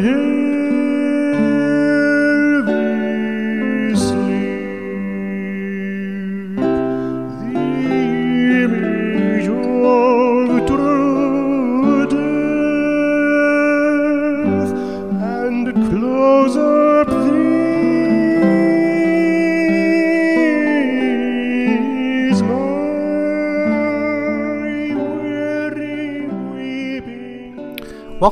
heavy 0.00 0.27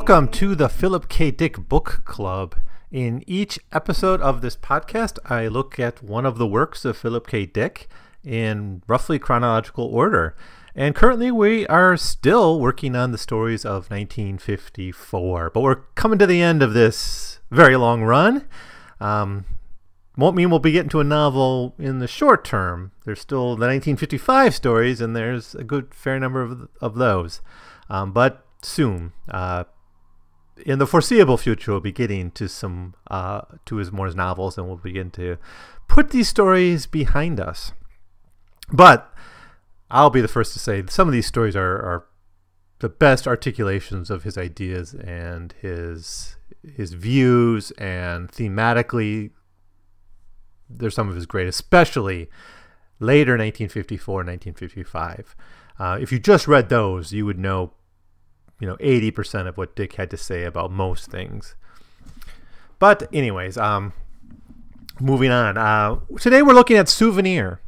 Welcome 0.07 0.29
to 0.35 0.55
the 0.55 0.69
Philip 0.69 1.09
K. 1.09 1.31
Dick 1.31 1.67
Book 1.67 2.03
Club. 2.05 2.55
In 2.89 3.25
each 3.27 3.59
episode 3.73 4.21
of 4.21 4.39
this 4.39 4.55
podcast, 4.55 5.19
I 5.29 5.49
look 5.49 5.81
at 5.81 6.01
one 6.01 6.25
of 6.25 6.37
the 6.37 6.47
works 6.47 6.85
of 6.85 6.95
Philip 6.95 7.27
K. 7.27 7.45
Dick 7.45 7.89
in 8.23 8.83
roughly 8.87 9.19
chronological 9.19 9.83
order. 9.83 10.33
And 10.73 10.95
currently, 10.95 11.29
we 11.29 11.67
are 11.67 11.97
still 11.97 12.57
working 12.57 12.95
on 12.95 13.11
the 13.11 13.17
stories 13.17 13.65
of 13.65 13.89
1954, 13.89 15.49
but 15.49 15.59
we're 15.59 15.83
coming 15.95 16.19
to 16.19 16.25
the 16.25 16.41
end 16.41 16.63
of 16.63 16.73
this 16.73 17.41
very 17.51 17.75
long 17.75 18.01
run. 18.01 18.47
Um, 19.01 19.43
won't 20.15 20.37
mean 20.37 20.49
we'll 20.49 20.59
be 20.59 20.71
getting 20.71 20.89
to 20.91 21.01
a 21.01 21.03
novel 21.03 21.75
in 21.77 21.99
the 21.99 22.07
short 22.07 22.45
term. 22.45 22.93
There's 23.03 23.19
still 23.19 23.57
the 23.57 23.67
1955 23.67 24.55
stories, 24.55 25.01
and 25.01 25.17
there's 25.17 25.53
a 25.53 25.65
good 25.65 25.93
fair 25.93 26.17
number 26.17 26.41
of, 26.41 26.69
of 26.79 26.95
those. 26.95 27.41
Um, 27.89 28.13
but 28.13 28.45
soon, 28.61 29.11
uh, 29.27 29.65
in 30.65 30.79
the 30.79 30.87
foreseeable 30.87 31.37
future, 31.37 31.71
we'll 31.71 31.81
be 31.81 31.91
getting 31.91 32.31
to 32.31 32.47
some 32.47 32.95
uh, 33.09 33.41
to 33.65 33.77
his 33.77 33.91
more 33.91 34.09
novels, 34.11 34.57
and 34.57 34.67
we'll 34.67 34.77
begin 34.77 35.11
to 35.11 35.37
put 35.87 36.11
these 36.11 36.27
stories 36.27 36.85
behind 36.85 37.39
us. 37.39 37.71
But 38.71 39.13
I'll 39.89 40.09
be 40.09 40.21
the 40.21 40.27
first 40.27 40.53
to 40.53 40.59
say 40.59 40.83
some 40.89 41.07
of 41.07 41.13
these 41.13 41.27
stories 41.27 41.55
are, 41.55 41.77
are 41.77 42.05
the 42.79 42.89
best 42.89 43.27
articulations 43.27 44.09
of 44.09 44.23
his 44.23 44.37
ideas 44.37 44.93
and 44.93 45.53
his 45.61 46.35
his 46.75 46.93
views, 46.93 47.71
and 47.71 48.29
thematically, 48.31 49.31
they're 50.69 50.89
some 50.89 51.07
of 51.09 51.15
his 51.15 51.25
great, 51.25 51.47
especially 51.47 52.29
later 52.99 53.33
1954 53.33 54.15
1955. 54.15 55.35
Uh, 55.79 55.97
if 56.01 56.11
you 56.11 56.19
just 56.19 56.47
read 56.47 56.69
those, 56.69 57.13
you 57.13 57.25
would 57.25 57.39
know 57.39 57.73
you 58.59 58.67
know 58.67 58.75
80% 58.77 59.47
of 59.47 59.57
what 59.57 59.75
Dick 59.75 59.93
had 59.93 60.09
to 60.11 60.17
say 60.17 60.43
about 60.43 60.71
most 60.71 61.09
things. 61.09 61.55
But 62.79 63.07
anyways, 63.13 63.57
um 63.57 63.93
moving 64.99 65.31
on. 65.31 65.57
Uh 65.57 65.97
today 66.19 66.41
we're 66.41 66.53
looking 66.53 66.77
at 66.77 66.89
Souvenir. 66.89 67.61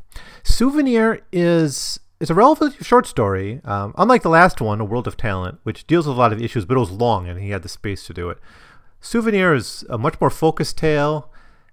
Souvenir 0.43 1.21
is 1.31 1.99
it's 2.19 2.29
a 2.29 2.35
relatively 2.35 2.83
short 2.83 3.07
story. 3.07 3.61
Um, 3.63 3.93
unlike 3.97 4.23
the 4.23 4.29
last 4.29 4.59
one, 4.59 4.81
A 4.81 4.85
World 4.85 5.07
of 5.07 5.15
Talent, 5.15 5.59
which 5.63 5.87
deals 5.87 6.05
with 6.05 6.17
a 6.17 6.19
lot 6.19 6.33
of 6.33 6.41
issues, 6.41 6.65
but 6.65 6.75
it 6.75 6.79
was 6.79 6.91
long 6.91 7.27
and 7.27 7.39
he 7.39 7.51
had 7.51 7.63
the 7.63 7.69
space 7.69 8.05
to 8.07 8.13
do 8.13 8.29
it. 8.29 8.39
Souvenir 8.99 9.53
is 9.53 9.85
a 9.89 9.97
much 9.97 10.19
more 10.19 10.29
focused 10.29 10.77
tale. 10.77 11.31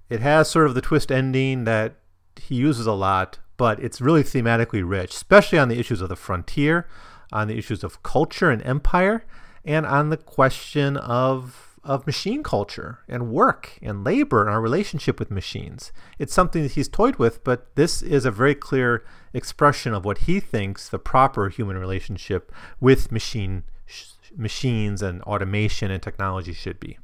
It 0.08 0.20
has 0.20 0.48
sort 0.48 0.66
of 0.66 0.74
the 0.74 0.80
twist 0.80 1.10
ending 1.10 1.64
that 1.64 1.96
he 2.36 2.54
uses 2.54 2.86
a 2.86 2.92
lot, 2.92 3.40
but 3.56 3.82
it's 3.82 4.00
really 4.00 4.22
thematically 4.22 4.88
rich, 4.88 5.14
especially 5.14 5.58
on 5.58 5.68
the 5.68 5.80
issues 5.80 6.00
of 6.00 6.08
the 6.08 6.16
frontier, 6.16 6.86
on 7.32 7.48
the 7.48 7.58
issues 7.58 7.84
of 7.84 8.02
culture 8.02 8.50
and 8.50 8.62
empire, 8.62 9.24
and 9.64 9.86
on 9.86 10.10
the 10.10 10.16
question 10.16 10.96
of 10.96 11.66
of 11.86 12.04
machine 12.04 12.42
culture 12.42 12.98
and 13.08 13.30
work 13.30 13.78
and 13.80 14.02
labor 14.02 14.40
and 14.40 14.50
our 14.50 14.60
relationship 14.60 15.20
with 15.20 15.30
machines. 15.30 15.92
It's 16.18 16.34
something 16.34 16.64
that 16.64 16.72
he's 16.72 16.88
toyed 16.88 17.16
with, 17.16 17.44
but 17.44 17.74
this 17.76 18.02
is 18.02 18.24
a 18.24 18.32
very 18.32 18.56
clear 18.56 19.04
expression 19.32 19.94
of 19.94 20.04
what 20.04 20.18
he 20.18 20.40
thinks 20.40 20.88
the 20.88 20.98
proper 20.98 21.48
human 21.48 21.78
relationship 21.78 22.52
with 22.80 23.12
machine 23.12 23.62
sh- 23.86 24.06
machines 24.36 25.00
and 25.00 25.22
automation 25.22 25.92
and 25.92 26.02
technology 26.02 26.52
should 26.52 26.80
be. 26.80 26.98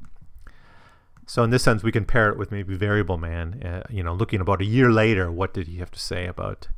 So 1.26 1.44
in 1.44 1.50
this 1.50 1.62
sense, 1.62 1.84
we 1.84 1.92
can 1.92 2.04
pair 2.04 2.28
it 2.30 2.36
with 2.36 2.50
maybe 2.50 2.74
Variable 2.74 3.18
Man. 3.18 3.62
Uh, 3.62 3.82
you 3.88 4.02
know, 4.02 4.12
looking 4.12 4.40
about 4.40 4.60
a 4.60 4.64
year 4.64 4.90
later, 4.90 5.30
what 5.30 5.54
did 5.54 5.68
he 5.68 5.78
have 5.78 5.92
to 5.92 6.00
say 6.00 6.26
about 6.26 6.68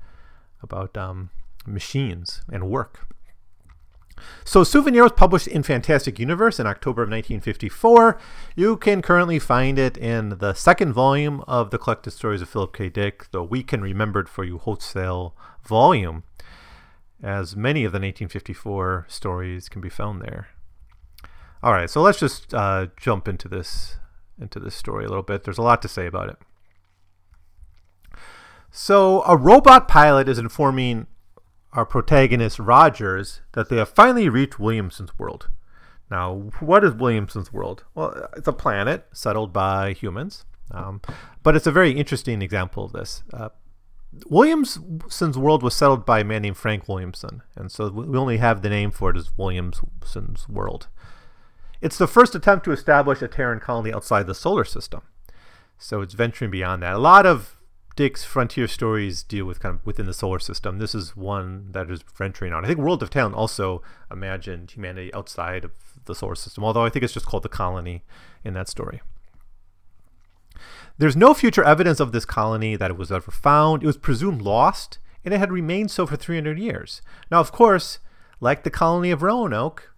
about 0.63 0.97
um, 0.97 1.31
machines 1.67 2.43
and 2.53 2.69
work? 2.69 3.07
So 4.45 4.63
Souvenir 4.63 5.03
was 5.03 5.13
published 5.13 5.47
in 5.47 5.63
Fantastic 5.63 6.19
Universe 6.19 6.61
in 6.61 6.67
October 6.67 7.03
of 7.03 7.09
1954. 7.09 8.19
You 8.55 8.77
can 8.77 9.03
currently 9.03 9.39
find 9.39 9.79
it 9.79 9.97
in 9.97 10.39
the 10.39 10.55
second 10.55 10.93
volume 10.93 11.43
of 11.47 11.71
the 11.71 11.79
Collected 11.79 12.11
Stories 12.11 12.43
of 12.43 12.49
Philip 12.49 12.75
K. 12.75 12.89
Dick, 12.89 13.31
the 13.31 13.43
Week 13.43 13.73
and 13.73 13.83
Remembered 13.83 14.29
for 14.29 14.45
You 14.45 14.59
wholesale 14.59 15.35
volume, 15.67 16.25
as 17.23 17.57
many 17.57 17.85
of 17.85 17.93
the 17.93 17.97
1954 17.97 19.07
stories 19.09 19.69
can 19.69 19.81
be 19.81 19.89
found 19.89 20.21
there. 20.21 20.49
All 21.63 21.73
right, 21.73 21.89
so 21.89 22.03
let's 22.03 22.21
just 22.21 22.53
uh, 22.53 22.89
jump 22.99 23.27
into 23.27 23.49
this 23.49 23.97
into 24.39 24.59
this 24.59 24.75
story 24.75 25.05
a 25.05 25.09
little 25.09 25.23
bit. 25.23 25.45
There's 25.45 25.59
a 25.59 25.63
lot 25.63 25.81
to 25.83 25.89
say 25.89 26.07
about 26.07 26.29
it. 26.29 26.37
So 28.71 29.23
a 29.23 29.37
robot 29.37 29.87
pilot 29.87 30.29
is 30.29 30.39
informing 30.39 31.07
our 31.75 31.85
protagonist 31.85 32.59
Rogers 32.59 33.41
that 33.53 33.69
they 33.69 33.77
have 33.77 33.89
finally 33.89 34.29
reached 34.29 34.59
Williamson's 34.59 35.19
world. 35.19 35.49
Now, 36.11 36.51
what 36.61 36.85
is 36.85 36.95
Williamson's 36.95 37.53
world? 37.53 37.85
Well, 37.95 38.29
it's 38.37 38.49
a 38.49 38.53
planet 38.53 39.07
settled 39.13 39.53
by 39.53 39.93
humans, 39.93 40.45
um, 40.71 41.01
but 41.43 41.57
it's 41.57 41.67
a 41.67 41.73
very 41.73 41.93
interesting 41.93 42.43
example 42.43 42.85
of 42.85 42.93
this. 42.93 43.23
Uh, 43.33 43.49
Williamson's 44.29 45.37
world 45.37 45.65
was 45.65 45.75
settled 45.75 46.07
by 46.07 46.21
a 46.21 46.25
man 46.25 46.43
named 46.43 46.57
Frank 46.57 46.89
Williamson, 46.89 47.43
and 47.57 47.73
so 47.73 47.89
we 47.89 48.17
only 48.17 48.37
have 48.37 48.63
the 48.63 48.69
name 48.69 48.93
for 48.93 49.11
it 49.11 49.17
as 49.17 49.37
Williamson's 49.37 50.49
world. 50.49 50.87
It's 51.81 51.99
the 51.99 52.07
first 52.07 52.35
attempt 52.35 52.65
to 52.67 52.73
establish 52.73 53.21
a 53.23 53.29
Terran 53.29 53.59
colony 53.59 53.93
outside 53.93 54.27
the 54.27 54.35
solar 54.35 54.65
system, 54.65 55.03
so 55.79 56.01
it's 56.01 56.15
venturing 56.15 56.53
beyond 56.53 56.83
that. 56.83 56.95
A 56.95 56.99
lot 56.99 57.27
of 57.27 57.57
Dick's 57.97 58.25
frontier 58.25 58.67
stories 58.67 59.23
deal 59.23 59.45
with 59.45 59.61
kind 59.61 59.77
of 59.77 59.87
within 59.87 60.07
the 60.07 60.15
solar 60.15 60.41
system. 60.41 60.79
This 60.79 60.95
is 60.95 61.17
one 61.17 61.69
that 61.71 61.91
is 61.91 62.03
venturing 62.17 62.53
on. 62.53 62.65
I 62.65 62.69
think 62.69 62.81
World 62.81 63.03
of 63.03 63.11
Talent 63.11 63.37
also 63.37 63.83
imagined 64.11 64.73
humanity 64.73 65.15
outside 65.15 65.65
of 65.65 65.71
the 66.07 66.15
solar 66.15 66.35
system, 66.35 66.65
although 66.65 66.85
I 66.85 66.91
think 66.91 67.05
it's 67.05 67.13
just 67.13 67.27
called 67.27 67.45
the 67.45 67.49
colony 67.49 68.03
in 68.43 68.55
that 68.55 68.69
story. 68.69 69.01
There's 70.99 71.17
no 71.17 71.35
future 71.35 71.65
evidence 71.65 72.01
of 72.01 72.13
this 72.13 72.25
colony 72.25 72.77
that 72.77 72.91
it 72.91 72.97
was 72.97 73.13
ever 73.13 73.31
found. 73.31 73.83
It 73.83 73.87
was 73.87 73.97
presumed 73.97 74.43
lost, 74.43 74.99
and 75.25 75.33
it 75.33 75.39
had 75.39 75.53
remained 75.53 75.91
so 75.91 76.07
for 76.07 76.17
300 76.17 76.59
years. 76.59 77.01
Now, 77.31 77.41
of 77.41 77.53
course, 77.53 77.99
like 78.41 78.63
the 78.63 78.71
colony 78.71 79.11
of 79.11 79.23
Roanoke, 79.23 79.94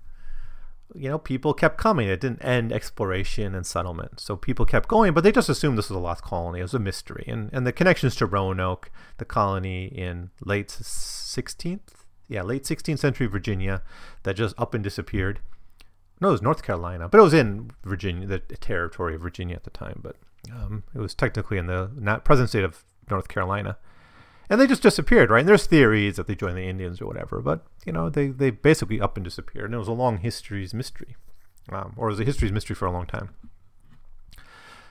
you 0.94 1.08
know, 1.08 1.18
people 1.18 1.52
kept 1.52 1.78
coming. 1.78 2.08
It 2.08 2.20
didn't 2.20 2.44
end 2.44 2.72
exploration 2.72 3.54
and 3.54 3.66
settlement. 3.66 4.20
So 4.20 4.36
people 4.36 4.64
kept 4.64 4.88
going, 4.88 5.12
but 5.12 5.24
they 5.24 5.32
just 5.32 5.48
assumed 5.48 5.76
this 5.76 5.90
was 5.90 5.96
a 5.96 6.00
lost 6.00 6.22
colony. 6.22 6.60
It 6.60 6.62
was 6.62 6.74
a 6.74 6.78
mystery. 6.78 7.24
And, 7.26 7.50
and 7.52 7.66
the 7.66 7.72
connections 7.72 8.14
to 8.16 8.26
Roanoke, 8.26 8.90
the 9.18 9.24
colony 9.24 9.86
in 9.86 10.30
late 10.44 10.68
16th, 10.68 11.80
yeah, 12.28 12.42
late 12.42 12.64
16th 12.64 12.98
century 12.98 13.26
Virginia 13.26 13.82
that 14.22 14.34
just 14.34 14.54
up 14.58 14.74
and 14.74 14.82
disappeared. 14.82 15.40
No, 16.20 16.28
it 16.28 16.32
was 16.32 16.42
North 16.42 16.62
Carolina, 16.62 17.08
but 17.08 17.18
it 17.18 17.22
was 17.22 17.34
in 17.34 17.70
Virginia, 17.84 18.26
the 18.26 18.38
territory 18.38 19.14
of 19.14 19.20
Virginia 19.20 19.54
at 19.54 19.64
the 19.64 19.70
time. 19.70 20.00
But 20.02 20.16
um, 20.50 20.84
it 20.94 20.98
was 20.98 21.14
technically 21.14 21.58
in 21.58 21.66
the 21.66 21.90
not 21.94 22.24
present 22.24 22.48
state 22.48 22.64
of 22.64 22.84
North 23.10 23.28
Carolina 23.28 23.76
and 24.48 24.60
they 24.60 24.66
just 24.66 24.82
disappeared, 24.82 25.30
right? 25.30 25.40
And 25.40 25.48
there's 25.48 25.66
theories 25.66 26.16
that 26.16 26.26
they 26.26 26.34
joined 26.34 26.56
the 26.56 26.68
Indians 26.68 27.00
or 27.00 27.06
whatever, 27.06 27.40
but 27.40 27.66
you 27.84 27.92
know 27.92 28.08
they 28.08 28.28
they 28.28 28.50
basically 28.50 29.00
up 29.00 29.16
and 29.16 29.24
disappeared, 29.24 29.66
and 29.66 29.74
it 29.74 29.78
was 29.78 29.88
a 29.88 29.92
long 29.92 30.18
history's 30.18 30.74
mystery, 30.74 31.16
um, 31.70 31.94
or 31.96 32.08
it 32.08 32.12
was 32.12 32.20
a 32.20 32.24
history's 32.24 32.52
mystery 32.52 32.76
for 32.76 32.86
a 32.86 32.92
long 32.92 33.06
time. 33.06 33.30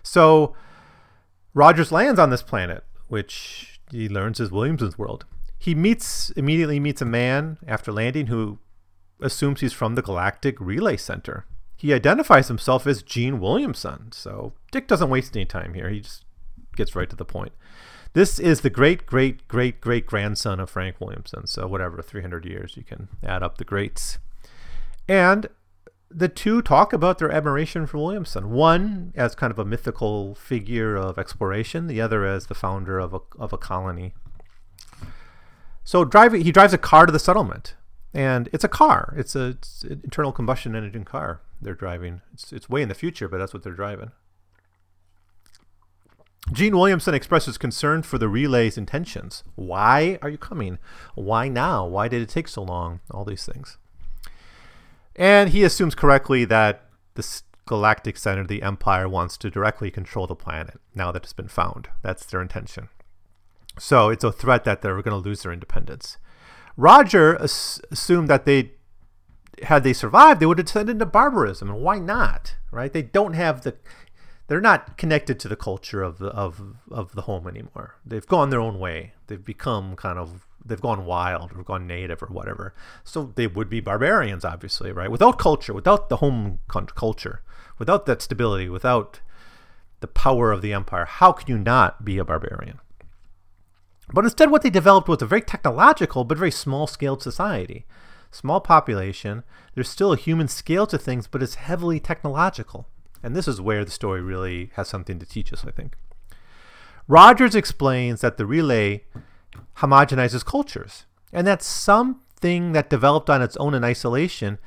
So 0.04 0.56
Rogers 1.54 1.92
lands 1.92 2.20
on 2.20 2.30
this 2.30 2.44
planet, 2.44 2.84
which 3.08 3.80
he 3.92 4.10
learns 4.10 4.40
is 4.40 4.52
Williamson's 4.52 4.98
world. 4.98 5.26
He 5.58 5.74
meets 5.74 6.30
immediately 6.32 6.80
meets 6.80 7.02
a 7.02 7.06
man 7.06 7.58
after 7.68 7.92
landing 7.92 8.28
who 8.28 8.60
assumes 9.22 9.62
he's 9.62 9.74
from 9.74 9.96
the 9.96 10.02
Galactic 10.02 10.60
Relay 10.60 10.98
Center. 10.98 11.46
He 11.78 11.94
identifies 11.94 12.48
himself 12.48 12.88
as 12.88 13.04
Gene 13.04 13.40
Williamson, 13.40 14.12
so 14.12 14.54
Dick 14.72 14.88
doesn't 14.88 15.10
waste 15.10 15.36
any 15.36 15.46
time 15.46 15.74
here. 15.74 15.90
He 15.90 16.02
just 16.02 16.24
gets 16.76 16.96
right 16.96 17.10
to 17.10 17.16
the 17.16 17.26
point. 17.26 17.54
This 18.16 18.40
is 18.40 18.62
the 18.62 18.70
great, 18.70 19.06
great, 19.06 19.46
great, 19.50 19.82
great 19.82 20.06
grandson 20.06 20.62
of 20.62 20.70
Frank 20.70 21.02
Williamson. 21.02 21.48
So, 21.48 21.68
whatever, 21.68 22.02
300 22.02 22.46
years, 22.46 22.78
you 22.78 22.84
can 22.84 23.10
add 23.22 23.44
up 23.44 23.58
the 23.58 23.66
greats. 23.66 24.20
And 25.06 25.50
the 26.10 26.30
two 26.30 26.62
talk 26.62 26.94
about 26.94 27.20
their 27.20 27.30
admiration 27.30 27.86
for 27.86 27.98
Williamson. 27.98 28.52
One 28.52 29.12
as 29.18 29.36
kind 29.36 29.52
of 29.52 29.60
a 29.60 29.66
mythical 29.66 30.34
figure 30.34 30.96
of 30.96 31.20
exploration, 31.20 31.88
the 31.88 32.00
other 32.00 32.26
as 32.26 32.46
the 32.46 32.56
founder 32.56 33.00
of 33.00 33.14
a, 33.14 33.20
of 33.38 33.52
a 33.52 33.58
colony. 33.58 34.14
So, 35.84 36.06
driving, 36.06 36.46
he 36.46 36.54
drives 36.54 36.72
a 36.72 36.78
car 36.78 37.06
to 37.06 37.12
the 37.12 37.20
settlement. 37.20 37.76
And 38.14 38.48
it's 38.54 38.64
a 38.64 38.70
car, 38.70 39.14
it's, 39.18 39.36
a, 39.36 39.58
it's 39.58 39.84
an 39.84 40.00
internal 40.06 40.32
combustion 40.32 40.74
engine 40.74 41.04
car. 41.04 41.42
they're 41.62 41.74
driving. 41.74 42.22
It's, 42.34 42.54
it's 42.54 42.70
way 42.70 42.82
in 42.82 42.88
the 42.88 42.96
future, 42.96 43.28
but 43.28 43.40
that's 43.40 43.54
what 43.54 43.64
they're 43.64 43.74
driving. 43.74 44.12
Gene 46.52 46.78
Williamson 46.78 47.16
expresses 47.16 47.58
concern 47.58 48.04
for 48.04 48.18
the 48.18 48.30
relay's 48.30 48.78
intentions. 48.78 49.44
Why 49.56 50.20
are 50.22 50.30
you 50.30 50.38
coming? 50.38 50.78
Why 51.16 51.48
now? 51.48 51.86
Why 51.88 52.08
did 52.08 52.22
it 52.22 52.30
take 52.30 52.48
so 52.48 52.62
long? 52.62 53.00
All 53.10 53.26
these 53.26 53.46
things. 53.46 53.78
And 55.16 55.50
he 55.50 55.64
assumes 55.64 55.96
correctly 55.96 56.46
that 56.46 56.86
the 57.16 57.42
galactic 57.66 58.18
center 58.18 58.46
the 58.46 58.62
Empire 58.62 59.10
wants 59.10 59.38
to 59.38 59.50
directly 59.50 59.90
control 59.90 60.28
the 60.28 60.36
planet 60.36 60.80
now 60.94 61.12
that 61.12 61.24
it's 61.24 61.34
been 61.34 61.48
found. 61.48 61.88
That's 62.04 62.26
their 62.26 62.42
intention. 62.42 62.90
So 63.80 64.10
it's 64.10 64.24
a 64.24 64.32
threat 64.32 64.64
that 64.66 64.82
they're 64.82 65.02
going 65.02 65.22
to 65.22 65.30
lose 65.30 65.44
their 65.44 65.52
independence. 65.52 66.18
Roger 66.78 67.42
as- 67.42 67.82
assumed 67.92 68.28
that 68.30 68.46
they, 68.46 68.74
had 69.64 69.84
they 69.84 69.94
survived, 69.94 70.40
they 70.40 70.46
would 70.46 70.60
have 70.60 70.68
descended 70.68 70.96
into 70.96 71.06
barbarism, 71.06 71.70
and 71.70 71.82
why 71.82 71.98
not? 72.00 72.56
Right? 72.72 72.92
They 72.92 73.02
don't 73.02 73.34
have 73.34 73.62
the, 73.62 73.76
they're 74.48 74.62
not 74.62 74.98
connected 74.98 75.40
to 75.40 75.48
the 75.48 75.56
culture 75.56 76.04
of 76.04 76.20
the 76.20 76.28
of 76.28 76.76
of 76.92 77.14
the 77.14 77.24
home 77.24 77.48
anymore. 77.48 77.96
They've 78.06 78.26
gone 78.26 78.50
their 78.50 78.60
own 78.60 78.80
way. 78.80 79.14
They've 79.28 79.44
become 79.44 79.96
kind 79.96 80.20
of 80.20 80.48
they've 80.64 80.82
gone 80.82 81.06
wild 81.06 81.52
or 81.56 81.64
gone 81.64 81.88
native 81.88 82.22
or 82.24 82.28
whatever. 82.28 82.74
So 83.04 83.32
they 83.36 83.48
would 83.48 83.70
be 83.70 83.80
barbarians, 83.80 84.44
obviously, 84.44 84.92
right? 84.92 85.12
Without 85.12 85.38
culture, 85.38 85.74
without 85.74 86.10
the 86.10 86.18
home 86.18 86.60
culture, 86.68 87.42
without 87.78 88.06
that 88.06 88.22
stability, 88.22 88.70
without 88.70 89.20
the 90.00 90.08
power 90.08 90.52
of 90.52 90.62
the 90.62 90.74
empire, 90.74 91.06
how 91.06 91.32
can 91.32 91.48
you 91.48 91.58
not 91.58 92.04
be 92.04 92.18
a 92.18 92.26
barbarian? 92.26 92.80
But 94.14 94.26
instead, 94.26 94.52
what 94.52 94.62
they 94.62 94.70
developed 94.70 95.08
was 95.08 95.22
a 95.22 95.26
very 95.26 95.42
technological 95.42 96.24
but 96.24 96.38
very 96.38 96.52
small 96.52 96.86
scaled 96.88 97.24
society. 97.24 97.86
Small 98.32 98.60
population, 98.60 99.44
there's 99.74 99.90
still 99.90 100.12
a 100.12 100.18
human 100.18 100.48
scale 100.48 100.86
to 100.88 100.98
things, 100.98 101.26
but 101.26 101.42
it's 101.42 101.56
heavily 101.56 102.00
technological. 102.00 102.88
And 103.26 103.36
this 103.36 103.48
is 103.48 103.60
where 103.60 103.84
the 103.84 103.90
story 103.90 104.22
really 104.22 104.70
has 104.76 104.88
something 104.88 105.18
to 105.18 105.26
teach 105.26 105.52
us, 105.52 105.66
I 105.66 105.72
think. 105.72 105.96
Rogers 107.08 107.56
explains 107.56 108.22
that 108.22 108.38
the 108.38 108.46
relay 108.46 109.04
homogenizes 109.78 110.46
cultures, 110.46 111.06
and 111.34 111.48
that 111.48 111.64
something 111.64 112.74
that 112.74 112.92
developed 112.92 113.32
on 113.32 113.42
its 113.42 113.58
own 113.58 113.74
in 113.74 113.84
isolation 113.84 114.60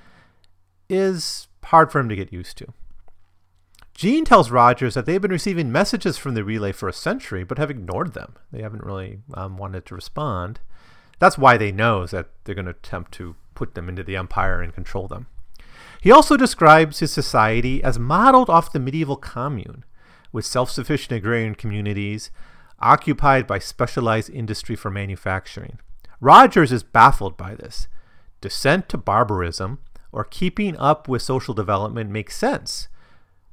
is 0.88 1.46
hard 1.66 1.92
for 1.92 2.00
him 2.00 2.08
to 2.08 2.16
get 2.16 2.32
used 2.32 2.58
to. 2.58 2.66
Gene 3.94 4.24
tells 4.24 4.50
Rogers 4.50 4.94
that 4.94 5.06
they've 5.06 5.22
been 5.22 5.30
receiving 5.30 5.70
messages 5.70 6.18
from 6.18 6.34
the 6.34 6.42
relay 6.42 6.72
for 6.72 6.88
a 6.88 6.92
century, 6.92 7.44
but 7.44 7.58
have 7.58 7.70
ignored 7.70 8.12
them. 8.14 8.34
They 8.50 8.62
haven't 8.62 8.84
really 8.84 9.20
um, 9.34 9.56
wanted 9.56 9.86
to 9.86 9.94
respond. 9.94 10.58
That's 11.20 11.38
why 11.38 11.58
they 11.58 11.70
know 11.70 12.06
that 12.06 12.30
they're 12.42 12.56
going 12.56 12.64
to 12.64 12.72
attempt 12.72 13.12
to 13.12 13.36
put 13.54 13.76
them 13.76 13.88
into 13.88 14.02
the 14.02 14.16
empire 14.16 14.60
and 14.60 14.74
control 14.74 15.06
them. 15.06 15.28
He 16.00 16.12
also 16.12 16.36
describes 16.36 17.00
his 17.00 17.12
society 17.12 17.82
as 17.82 17.98
modeled 17.98 18.48
off 18.48 18.72
the 18.72 18.78
medieval 18.78 19.16
commune, 19.16 19.84
with 20.32 20.44
self 20.44 20.70
sufficient 20.70 21.12
agrarian 21.12 21.54
communities 21.54 22.30
occupied 22.80 23.46
by 23.46 23.58
specialized 23.58 24.30
industry 24.30 24.76
for 24.76 24.90
manufacturing. 24.90 25.78
Rogers 26.20 26.72
is 26.72 26.82
baffled 26.82 27.36
by 27.36 27.54
this. 27.54 27.88
Descent 28.40 28.88
to 28.88 28.96
barbarism 28.96 29.78
or 30.12 30.24
keeping 30.24 30.76
up 30.76 31.08
with 31.08 31.22
social 31.22 31.54
development 31.54 32.10
makes 32.10 32.36
sense 32.36 32.88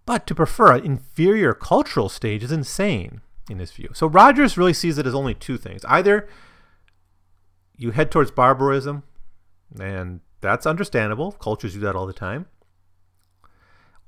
but 0.05 0.27
to 0.27 0.35
prefer 0.35 0.73
an 0.73 0.85
inferior 0.85 1.53
cultural 1.53 2.09
stage 2.09 2.43
is 2.43 2.51
insane 2.51 3.21
in 3.49 3.59
his 3.59 3.71
view. 3.71 3.89
So 3.93 4.07
Rogers 4.07 4.57
really 4.57 4.73
sees 4.73 4.97
it 4.97 5.07
as 5.07 5.15
only 5.15 5.33
two 5.33 5.57
things. 5.57 5.83
Either 5.85 6.27
you 7.75 7.91
head 7.91 8.11
towards 8.11 8.31
barbarism, 8.31 9.03
and 9.79 10.21
that's 10.45 10.65
understandable. 10.65 11.33
Cultures 11.33 11.73
do 11.73 11.79
that 11.81 11.95
all 11.95 12.07
the 12.07 12.13
time. 12.13 12.45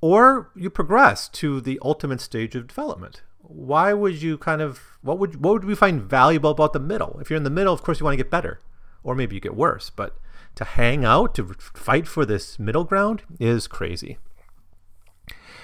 Or 0.00 0.50
you 0.54 0.70
progress 0.70 1.28
to 1.30 1.60
the 1.60 1.80
ultimate 1.82 2.20
stage 2.20 2.54
of 2.54 2.68
development. 2.68 3.22
Why 3.40 3.92
would 3.92 4.22
you 4.22 4.38
kind 4.38 4.62
of 4.62 4.80
what 5.02 5.18
would 5.18 5.42
what 5.42 5.52
would 5.52 5.64
we 5.64 5.74
find 5.74 6.02
valuable 6.02 6.50
about 6.50 6.72
the 6.72 6.80
middle? 6.80 7.18
If 7.20 7.30
you're 7.30 7.36
in 7.36 7.44
the 7.44 7.50
middle, 7.50 7.74
of 7.74 7.82
course 7.82 7.98
you 7.98 8.04
want 8.04 8.14
to 8.14 8.22
get 8.22 8.30
better, 8.30 8.60
or 9.02 9.14
maybe 9.14 9.34
you 9.34 9.40
get 9.40 9.56
worse. 9.56 9.90
But 9.90 10.16
to 10.54 10.64
hang 10.64 11.04
out, 11.04 11.34
to 11.36 11.54
fight 11.74 12.06
for 12.06 12.24
this 12.24 12.58
middle 12.58 12.84
ground 12.84 13.22
is 13.40 13.66
crazy. 13.66 14.18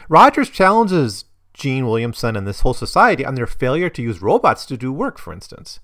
Rogers 0.08 0.50
challenges 0.50 1.24
Gene 1.52 1.86
Williamson 1.86 2.36
and 2.36 2.46
this 2.46 2.60
whole 2.60 2.74
society 2.74 3.24
on 3.24 3.36
their 3.36 3.46
failure 3.46 3.88
to 3.88 4.02
use 4.02 4.20
robots 4.20 4.66
to 4.66 4.76
do 4.76 4.92
work, 4.92 5.18
for 5.18 5.32
instance. 5.32 5.80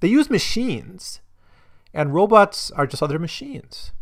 They 0.00 0.08
use 0.08 0.28
machines, 0.28 1.20
and 1.94 2.14
robots 2.14 2.70
are 2.72 2.86
just 2.86 3.02
other 3.02 3.18
machines. 3.18 3.92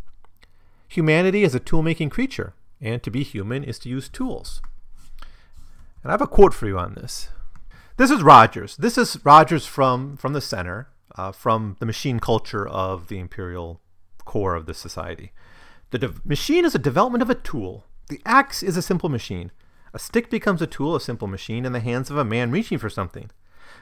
Humanity 0.95 1.43
is 1.43 1.53
a 1.53 1.59
tool 1.59 1.83
making 1.83 2.09
creature, 2.09 2.53
and 2.79 3.03
to 3.03 3.11
be 3.11 3.23
human 3.23 3.63
is 3.63 3.79
to 3.79 3.89
use 3.89 4.07
tools. 4.07 4.61
And 6.01 6.11
I 6.11 6.11
have 6.11 6.21
a 6.21 6.27
quote 6.27 6.53
for 6.53 6.67
you 6.67 6.77
on 6.77 6.93
this. 6.93 7.29
This 7.97 8.11
is 8.11 8.23
Rogers. 8.23 8.77
This 8.77 8.97
is 8.97 9.19
Rogers 9.25 9.65
from, 9.65 10.15
from 10.17 10.33
the 10.33 10.41
center, 10.41 10.87
uh, 11.17 11.31
from 11.31 11.75
the 11.79 11.85
machine 11.85 12.19
culture 12.19 12.67
of 12.67 13.07
the 13.07 13.19
imperial 13.19 13.81
core 14.23 14.55
of 14.55 14.65
the 14.65 14.73
society. 14.73 15.31
The 15.91 15.99
de- 15.99 16.13
machine 16.23 16.65
is 16.65 16.75
a 16.75 16.79
development 16.79 17.21
of 17.21 17.29
a 17.29 17.35
tool 17.35 17.85
the 18.07 18.21
axe 18.25 18.61
is 18.61 18.77
a 18.77 18.81
simple 18.81 19.09
machine. 19.09 19.51
A 19.93 19.99
stick 19.99 20.29
becomes 20.29 20.61
a 20.61 20.67
tool, 20.67 20.95
a 20.95 21.01
simple 21.01 21.27
machine, 21.27 21.65
in 21.65 21.71
the 21.71 21.79
hands 21.79 22.11
of 22.11 22.17
a 22.17 22.25
man 22.25 22.51
reaching 22.51 22.77
for 22.77 22.89
something. 22.89 23.31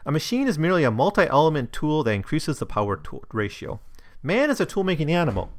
A 0.06 0.12
machine 0.12 0.48
is 0.48 0.58
merely 0.58 0.84
a 0.84 0.92
multi 0.92 1.24
element 1.24 1.74
tool 1.74 2.04
that 2.04 2.12
increases 2.14 2.60
the 2.60 2.66
power 2.66 3.02
ratio. 3.34 3.82
Man 4.22 4.50
is 4.50 4.62
a 4.62 4.66
tool 4.66 4.84
making 4.84 5.12
animal. 5.12 5.52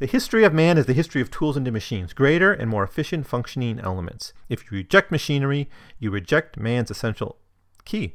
The 0.00 0.06
history 0.06 0.44
of 0.44 0.54
man 0.54 0.78
is 0.78 0.86
the 0.86 0.94
history 0.94 1.20
of 1.20 1.30
tools 1.30 1.58
into 1.58 1.70
machines, 1.70 2.14
greater 2.14 2.54
and 2.54 2.70
more 2.70 2.82
efficient 2.82 3.26
functioning 3.26 3.78
elements. 3.78 4.32
If 4.48 4.64
you 4.64 4.78
reject 4.78 5.12
machinery, 5.12 5.68
you 5.98 6.10
reject 6.10 6.56
man's 6.56 6.90
essential 6.90 7.36
key. 7.84 8.14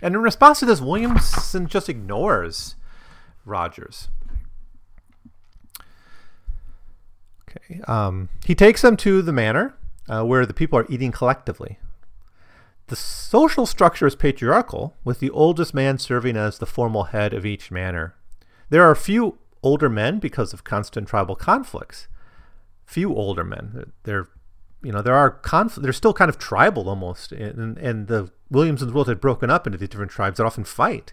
And 0.00 0.14
in 0.14 0.22
response 0.22 0.60
to 0.60 0.64
this, 0.64 0.80
Williamson 0.80 1.66
just 1.66 1.88
ignores 1.88 2.76
Rogers. 3.44 4.10
Okay. 7.50 7.80
Um, 7.88 8.28
he 8.46 8.54
takes 8.54 8.82
them 8.82 8.96
to 8.98 9.22
the 9.22 9.32
manor 9.32 9.74
uh, 10.08 10.22
where 10.22 10.46
the 10.46 10.54
people 10.54 10.78
are 10.78 10.86
eating 10.88 11.10
collectively. 11.10 11.80
The 12.86 12.96
social 12.96 13.66
structure 13.66 14.06
is 14.06 14.14
patriarchal, 14.14 14.94
with 15.02 15.18
the 15.18 15.30
oldest 15.30 15.74
man 15.74 15.98
serving 15.98 16.36
as 16.36 16.58
the 16.58 16.66
formal 16.66 17.04
head 17.04 17.34
of 17.34 17.44
each 17.44 17.72
manor. 17.72 18.14
There 18.70 18.84
are 18.84 18.94
few 18.94 19.38
older 19.62 19.88
men 19.88 20.18
because 20.18 20.52
of 20.52 20.64
constant 20.64 21.08
tribal 21.08 21.36
conflicts. 21.36 22.08
Few 22.84 23.14
older 23.14 23.44
men. 23.44 23.92
They're, 24.02 24.28
you 24.82 24.92
know, 24.92 25.02
there 25.02 25.14
are 25.14 25.30
conf- 25.30 25.76
They're 25.76 25.92
still 25.92 26.12
kind 26.12 26.28
of 26.28 26.38
tribal 26.38 26.88
almost, 26.88 27.32
and, 27.32 27.78
and 27.78 28.08
the 28.08 28.30
Williamson's 28.50 28.92
world 28.92 29.08
had 29.08 29.20
broken 29.20 29.50
up 29.50 29.66
into 29.66 29.78
these 29.78 29.88
different 29.88 30.10
tribes 30.10 30.36
that 30.36 30.46
often 30.46 30.64
fight. 30.64 31.12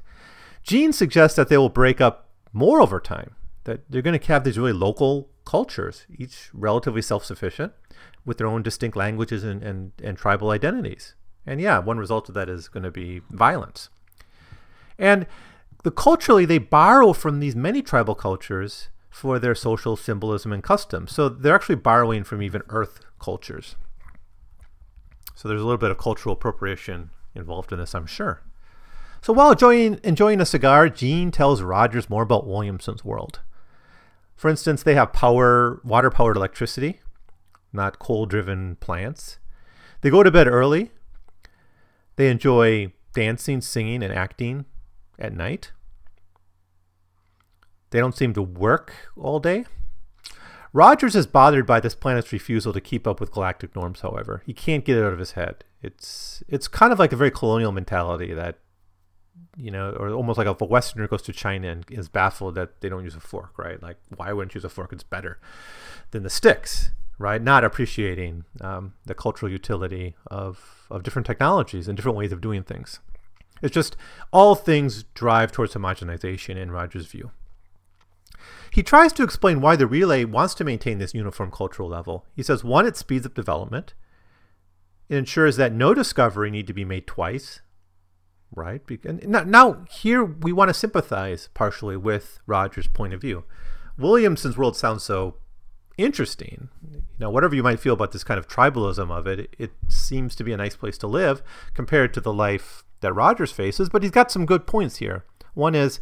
Gene 0.63 0.91
suggests 0.91 1.36
that 1.36 1.50
they 1.50 1.58
will 1.58 1.70
break 1.70 2.01
up 2.01 2.29
more 2.51 2.82
over 2.82 3.00
time. 3.00 3.36
That 3.63 3.89
they're 3.89 4.01
going 4.01 4.20
to 4.20 4.27
have 4.27 4.44
these 4.44 4.58
really 4.58 4.74
local 4.74 5.29
cultures, 5.46 6.06
each 6.15 6.50
relatively 6.53 7.01
self 7.01 7.24
sufficient, 7.24 7.74
with 8.25 8.38
their 8.38 8.48
own 8.48 8.63
distinct 8.63 8.98
languages 8.98 9.44
and, 9.44 9.62
and, 9.63 9.91
and 10.03 10.18
tribal 10.18 10.50
identities. 10.50 11.15
And 11.46 11.62
yeah, 11.62 11.79
one 11.79 11.98
result 11.98 12.29
of 12.29 12.36
that 12.36 12.50
is 12.50 12.68
going 12.68 12.84
to 12.84 12.91
be 12.91 13.22
violence. 13.29 13.89
And 14.98 15.25
the 15.83 15.91
culturally, 15.91 16.45
they 16.45 16.57
borrow 16.57 17.13
from 17.13 17.39
these 17.39 17.55
many 17.55 17.81
tribal 17.81 18.15
cultures 18.15 18.89
for 19.09 19.39
their 19.39 19.55
social 19.55 19.95
symbolism 19.95 20.51
and 20.51 20.63
customs. 20.63 21.12
So 21.13 21.29
they're 21.29 21.55
actually 21.55 21.75
borrowing 21.75 22.24
from 22.24 22.41
even 22.41 22.63
earth 22.69 23.01
cultures. 23.19 23.75
So 25.36 25.48
there's 25.48 25.62
a 25.62 25.63
little 25.63 25.77
bit 25.77 25.91
of 25.91 25.98
cultural 25.98 26.33
appropriation 26.33 27.12
involved 27.33 27.71
in 27.71 27.79
this, 27.79 27.95
I'm 27.95 28.05
sure. 28.05 28.41
So 29.21 29.33
while 29.33 29.51
enjoying, 29.51 30.00
enjoying 30.03 30.41
a 30.41 30.45
cigar, 30.45 30.89
Gene 30.89 31.31
tells 31.31 31.62
Rogers 31.62 32.09
more 32.09 32.24
about 32.24 32.48
Williamson's 32.48 33.03
world. 33.03 33.39
For 34.36 34.50
instance, 34.50 34.83
they 34.83 34.95
have 34.95 35.12
power, 35.12 35.81
water 35.83 36.09
powered 36.09 36.38
electricity, 36.38 37.01
not 37.74 38.00
coal 38.00 38.25
driven 38.25 38.75
plants. 38.77 39.38
They 40.01 40.09
go 40.09 40.24
to 40.24 40.31
bed 40.31 40.48
early. 40.48 40.91
They 42.15 42.29
enjoy 42.29 42.93
dancing, 43.13 43.62
singing, 43.62 44.03
and 44.03 44.13
acting 44.13 44.65
at 45.20 45.36
night. 45.36 45.72
They 47.92 48.00
don't 48.00 48.16
seem 48.16 48.34
to 48.34 48.42
work 48.42 48.94
all 49.16 49.40
day. 49.40 49.66
Rogers 50.72 51.16
is 51.16 51.26
bothered 51.26 51.66
by 51.66 51.80
this 51.80 51.96
planet's 51.96 52.32
refusal 52.32 52.74
to 52.74 52.82
keep 52.82 53.08
up 53.08 53.20
with 53.20 53.32
galactic 53.32 53.76
norms, 53.76 54.02
however. 54.02 54.44
He 54.46 54.54
can't 54.54 54.86
get 54.86 54.98
it 54.98 55.04
out 55.04 55.14
of 55.14 55.20
his 55.20 55.32
head. 55.32 55.64
It's 55.82 56.44
it's 56.48 56.68
kind 56.68 56.94
of 56.94 57.00
like 57.00 57.12
a 57.12 57.16
very 57.16 57.32
colonial 57.32 57.72
mentality 57.72 58.34
that 58.34 58.60
you 59.58 59.72
know, 59.72 59.92
or 59.92 60.10
almost 60.10 60.38
like 60.38 60.48
if 60.48 60.62
a 60.62 60.66
Westerner 60.66 61.08
goes 61.08 61.22
to 61.24 61.34
China 61.34 61.70
and 61.70 61.86
is 61.90 62.08
baffled 62.08 62.56
that 62.56 62.82
they 62.82 62.90
don't 62.90 63.04
use 63.04 63.16
a 63.16 63.20
fork, 63.20 63.58
right? 63.58 63.82
Like, 63.82 63.98
why 64.16 64.32
wouldn't 64.32 64.54
you 64.54 64.60
use 64.60 64.66
a 64.66 64.70
fork? 64.70 64.94
It's 64.94 65.04
better 65.04 65.40
than 66.12 66.24
the 66.24 66.30
sticks, 66.30 66.92
right? 67.18 67.42
Not 67.42 67.64
appreciating 67.64 68.46
um, 68.62 68.94
the 69.06 69.14
cultural 69.14 69.52
utility 69.52 70.16
of, 70.28 70.88
of 70.90 71.04
different 71.04 71.26
technologies 71.26 71.88
and 71.88 71.98
different 71.98 72.18
ways 72.18 72.32
of 72.32 72.42
doing 72.42 72.64
things. 72.64 73.00
It's 73.62 73.74
just 73.74 73.98
all 74.32 74.56
things 74.56 75.04
drive 75.13 75.51
towards 75.51 75.74
homogenization 75.74 76.56
in 76.56 76.72
Rogers' 76.72 77.08
view. 77.08 77.32
He 78.72 78.84
tries 78.84 79.12
to 79.13 79.24
explain 79.24 79.62
why 79.62 79.75
the 79.75 79.88
relay 79.88 80.25
wants 80.25 80.54
to 80.56 80.63
maintain 80.63 81.00
this 81.00 81.13
uniform 81.13 81.51
cultural 81.51 81.89
level. 81.89 82.25
He 82.36 82.44
says, 82.44 82.63
one, 82.63 82.86
it 82.86 82.96
speeds 82.96 83.25
up 83.25 83.34
development. 83.34 83.94
It 85.10 85.18
ensures 85.18 85.58
that 85.58 85.74
no 85.74 85.94
discovery 85.94 86.51
need 86.51 86.68
to 86.68 86.74
be 86.74 86.86
made 86.86 87.08
twice, 87.08 87.62
right? 88.56 88.82
Now, 89.25 89.86
here 89.89 90.24
we 90.24 90.54
want 90.54 90.70
to 90.70 90.74
sympathize 90.74 91.50
partially 91.54 91.98
with 91.98 92.39
Rogers' 92.46 92.88
point 92.88 93.13
of 93.13 93.22
view. 93.22 93.44
Williamson's 93.98 94.58
world 94.58 94.78
sounds 94.78 95.04
so 95.04 95.38
interesting. 95.98 96.70
Know, 97.20 97.30
whatever 97.30 97.56
you 97.56 97.63
might 97.63 97.80
feel 97.80 97.96
about 97.96 98.12
this 98.12 98.24
kind 98.24 98.38
of 98.38 98.48
tribalism 98.48 99.12
of 99.12 99.28
it, 99.28 99.54
it 99.58 99.72
seems 99.88 100.36
to 100.36 100.44
be 100.44 100.54
a 100.54 100.58
nice 100.58 100.75
place 100.75 100.98
to 101.00 101.08
live 101.08 101.42
compared 101.74 102.13
to 102.13 102.22
the 102.22 102.32
life 102.32 102.84
that 103.01 103.13
Rogers 103.13 103.51
faces. 103.51 103.89
But 103.89 104.03
he's 104.03 104.12
got 104.12 104.32
some 104.32 104.46
good 104.46 104.68
points 104.68 104.98
here. 104.98 105.25
One 105.53 105.75
is, 105.75 106.00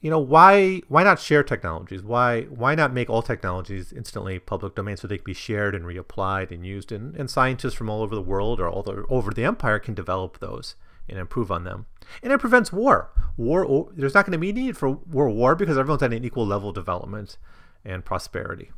you 0.00 0.10
know, 0.10 0.18
why 0.18 0.82
why 0.88 1.02
not 1.02 1.18
share 1.18 1.42
technologies? 1.42 2.02
Why 2.02 2.42
why 2.42 2.74
not 2.74 2.92
make 2.92 3.10
all 3.10 3.22
technologies 3.22 3.92
instantly 3.92 4.38
public 4.38 4.74
domain 4.74 4.96
so 4.96 5.08
they 5.08 5.18
can 5.18 5.24
be 5.24 5.34
shared 5.34 5.74
and 5.74 5.84
reapplied 5.84 6.50
and 6.50 6.64
used? 6.64 6.92
And, 6.92 7.16
and 7.16 7.30
scientists 7.30 7.74
from 7.74 7.90
all 7.90 8.02
over 8.02 8.14
the 8.14 8.22
world 8.22 8.60
or 8.60 8.68
all 8.68 8.82
the, 8.82 9.04
over 9.08 9.32
the 9.32 9.44
empire 9.44 9.78
can 9.78 9.94
develop 9.94 10.38
those 10.38 10.76
and 11.08 11.18
improve 11.18 11.50
on 11.50 11.64
them. 11.64 11.86
And 12.22 12.32
it 12.32 12.38
prevents 12.38 12.72
war. 12.72 13.10
War 13.36 13.88
there's 13.94 14.14
not 14.14 14.24
going 14.24 14.32
to 14.32 14.38
be 14.38 14.52
need 14.52 14.76
for 14.76 14.90
war 14.90 15.30
war 15.30 15.54
because 15.54 15.78
everyone's 15.78 16.02
at 16.02 16.12
an 16.12 16.24
equal 16.24 16.46
level 16.46 16.68
of 16.70 16.74
development 16.74 17.36
and 17.84 18.04
prosperity. 18.04 18.70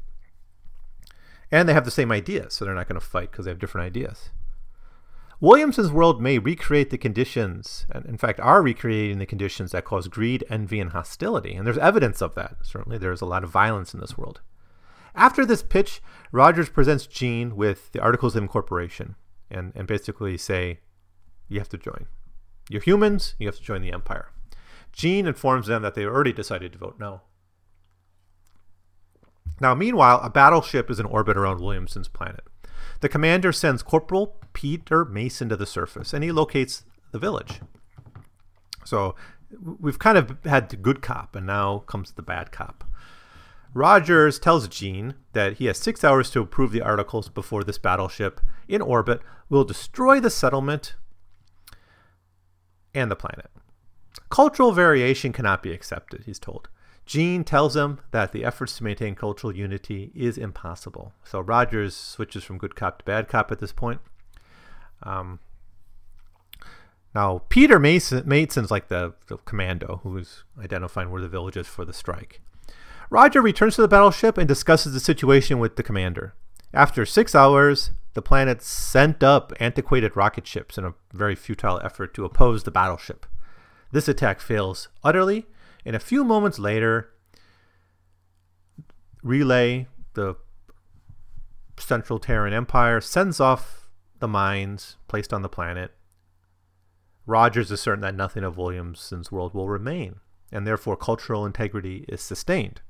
And 1.53 1.69
they 1.69 1.75
have 1.75 1.85
the 1.85 1.91
same 1.91 2.13
ideas, 2.13 2.55
so 2.55 2.65
they're 2.65 2.75
not 2.75 2.89
going 2.89 3.01
to 3.01 3.07
fight 3.07 3.31
because 3.33 3.45
they 3.45 3.51
have 3.51 3.59
different 3.59 3.87
ideas. 3.87 4.31
Williamson's 5.43 5.91
world 5.91 6.21
may 6.21 6.39
recreate 6.39 6.91
the 6.91 6.99
conditions, 6.99 7.87
and 7.91 8.05
in 8.05 8.19
fact 8.19 8.39
are 8.41 8.61
recreating 8.61 9.19
the 9.19 9.27
conditions 9.27 9.73
that 9.73 9.87
cause 9.87 10.07
greed, 10.07 10.45
envy, 10.51 10.79
and 10.81 10.91
hostility. 10.91 11.55
And 11.55 11.67
there's 11.67 11.79
evidence 11.79 12.21
of 12.21 12.35
that. 12.35 12.57
Certainly, 12.63 12.99
there's 12.99 13.23
a 13.23 13.27
lot 13.27 13.43
of 13.43 13.51
violence 13.51 13.95
in 13.95 14.01
this 14.01 14.19
world. 14.19 14.43
After 15.15 15.47
this 15.47 15.63
pitch, 15.63 16.03
Rogers 16.31 16.69
presents 16.69 17.07
Gene 17.07 17.57
with 17.57 17.91
the 17.93 18.01
Articles 18.01 18.37
of 18.37 18.43
Incorporation 18.43 19.17
and, 19.51 19.73
and 19.75 19.89
basically 19.89 20.37
say, 20.37 20.81
you 21.49 21.59
have 21.59 21.71
to 21.71 21.79
join. 21.79 22.07
You're 22.69 22.83
humans, 22.83 23.35
you 23.39 23.47
have 23.49 23.57
to 23.57 23.63
join 23.63 23.81
the 23.81 23.93
Empire. 23.93 24.31
Gene 24.93 25.27
informs 25.27 25.67
them 25.67 25.83
that 25.83 25.95
they 25.95 26.05
already 26.05 26.33
decided 26.33 26.73
to 26.73 26.79
vote 26.79 26.97
no. 26.99 27.23
Now, 29.61 29.75
meanwhile, 29.75 30.21
a 30.23 30.31
battleship 30.31 30.91
is 30.91 31.01
in 31.01 31.07
orbit 31.07 31.37
around 31.37 31.61
Williamson's 31.61 32.09
planet. 32.09 32.45
The 33.01 33.09
commander 33.09 33.53
sends 33.53 33.83
Corporal 33.83 34.37
Peter 34.53 35.05
Mason 35.05 35.49
to 35.49 35.57
the 35.57 35.67
surface, 35.67 36.13
and 36.13 36.23
he 36.23 36.33
locates 36.33 36.85
the 37.13 37.19
village. 37.19 37.61
So 38.85 39.15
we've 39.61 39.99
kind 39.99 40.19
of 40.19 40.37
had 40.45 40.69
the 40.69 40.77
good 40.77 41.03
cop, 41.03 41.35
and 41.35 41.47
now 41.47 41.79
comes 41.81 42.13
the 42.13 42.23
bad 42.23 42.53
cop. 42.53 42.85
Rogers 43.73 44.39
tells 44.39 44.67
Gene 44.67 45.15
that 45.33 45.55
he 45.55 45.67
has 45.67 45.79
six 45.79 46.03
hours 46.03 46.31
to 46.33 46.41
approve 46.41 46.73
the 46.73 46.83
articles 46.83 47.29
before 47.29 47.63
this 47.63 47.79
battleship 47.79 48.41
in 48.67 48.83
orbit 48.83 49.21
will 49.49 49.65
destroy 49.65 50.19
the 50.19 50.31
settlement 50.31 50.95
and 52.93 53.11
the 53.11 53.17
planet. 53.17 53.51
Cultural 54.29 54.73
variation 54.73 55.33
cannot 55.33 55.63
be 55.63 55.73
accepted, 55.73 56.25
he's 56.27 56.41
told. 56.41 56.69
Gene 57.11 57.43
tells 57.43 57.75
him 57.75 57.99
that 58.13 58.31
the 58.31 58.45
efforts 58.45 58.77
to 58.77 58.85
maintain 58.85 59.17
cultural 59.17 59.53
unity 59.53 60.13
is 60.15 60.39
impossible. 60.39 61.13
So 61.25 61.41
Rogers 61.41 61.97
switches 61.97 62.45
from 62.45 62.57
good 62.57 62.77
cop 62.77 63.01
to 63.01 63.05
bad 63.05 63.27
cop 63.27 63.51
at 63.51 63.59
this 63.59 63.73
point. 63.73 64.01
Um, 65.03 65.41
now, 67.13 67.43
Peter 67.49 67.81
Mason, 67.81 68.23
Mason's 68.29 68.71
like 68.71 68.87
the, 68.87 69.15
the 69.27 69.39
commando 69.39 69.99
who's 70.05 70.45
identifying 70.57 71.11
where 71.11 71.21
the 71.21 71.29
village 71.29 71.57
is 71.57 71.67
for 71.67 71.85
the 71.85 71.93
strike. 71.93 72.43
Roger 73.11 73.43
returns 73.43 73.75
to 73.75 73.83
the 73.83 73.89
battleship 73.89 74.39
and 74.39 74.47
discusses 74.47 74.93
the 74.93 75.01
situation 75.01 75.59
with 75.59 75.75
the 75.75 75.83
commander. 75.83 76.35
After 76.73 77.05
six 77.05 77.35
hours, 77.35 77.91
the 78.15 78.23
planet 78.23 78.63
sent 78.63 79.25
up 79.25 79.53
antiquated 79.59 80.17
rocket 80.17 80.47
ships 80.47 80.79
in 80.79 80.85
a 80.85 80.95
very 81.13 81.35
futile 81.35 81.81
effort 81.83 82.15
to 82.15 82.25
oppose 82.25 82.63
the 82.63 82.71
battleship. 82.71 83.27
This 83.91 84.07
attack 84.07 84.41
fails 84.41 84.87
utterly, 85.03 85.47
and 85.85 85.97
a 85.97 86.01
few 86.01 86.25
moments 86.25 86.59
later, 86.59 87.11
Relay, 89.23 89.87
the 90.15 90.37
Central 91.79 92.19
Terran 92.19 92.53
Empire, 92.53 93.01
sends 93.01 93.41
off 93.41 93.89
the 94.19 94.29
mines 94.29 94.97
placed 95.09 95.33
on 95.33 95.43
the 95.43 95.49
planet. 95.49 95.93
Rogers 97.27 97.71
is 97.71 97.81
certain 97.81 98.03
that 98.03 98.15
nothing 98.15 98.45
of 98.45 98.57
Williamson's 98.57 99.31
world 99.31 99.55
will 99.55 99.69
remain, 99.69 100.21
and 100.51 100.67
therefore 100.67 100.97
cultural 100.97 101.47
integrity 101.47 102.05
is 102.09 102.21
sustained. 102.21 102.81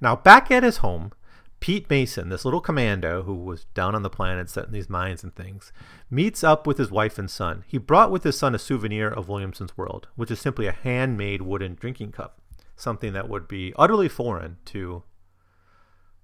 Now, 0.00 0.16
back 0.16 0.50
at 0.50 0.62
his 0.62 0.78
home, 0.78 1.12
Pete 1.60 1.90
Mason, 1.90 2.28
this 2.28 2.44
little 2.44 2.60
commando 2.60 3.22
who 3.22 3.34
was 3.34 3.64
down 3.74 3.94
on 3.94 4.02
the 4.02 4.10
planet 4.10 4.48
setting 4.48 4.72
these 4.72 4.88
mines 4.88 5.24
and 5.24 5.34
things, 5.34 5.72
meets 6.08 6.44
up 6.44 6.66
with 6.66 6.78
his 6.78 6.90
wife 6.90 7.18
and 7.18 7.30
son. 7.30 7.64
He 7.66 7.78
brought 7.78 8.12
with 8.12 8.22
his 8.22 8.38
son 8.38 8.54
a 8.54 8.58
souvenir 8.58 9.08
of 9.08 9.28
Williamson's 9.28 9.76
world, 9.76 10.08
which 10.14 10.30
is 10.30 10.40
simply 10.40 10.66
a 10.66 10.72
handmade 10.72 11.42
wooden 11.42 11.74
drinking 11.74 12.12
cup, 12.12 12.40
something 12.76 13.12
that 13.12 13.28
would 13.28 13.48
be 13.48 13.72
utterly 13.76 14.08
foreign 14.08 14.58
to 14.66 15.02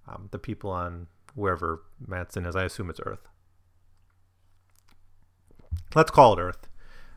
um, 0.07 0.29
the 0.31 0.39
people 0.39 0.71
on 0.71 1.09
wherever 1.35 1.83
Matson 2.07 2.47
is. 2.47 2.55
I 2.55 2.65
assume 2.65 2.89
it's 2.89 3.01
Earth. 3.05 3.29
Let's 5.95 6.13
call 6.13 6.39
it 6.39 6.43
Earth. 6.43 6.69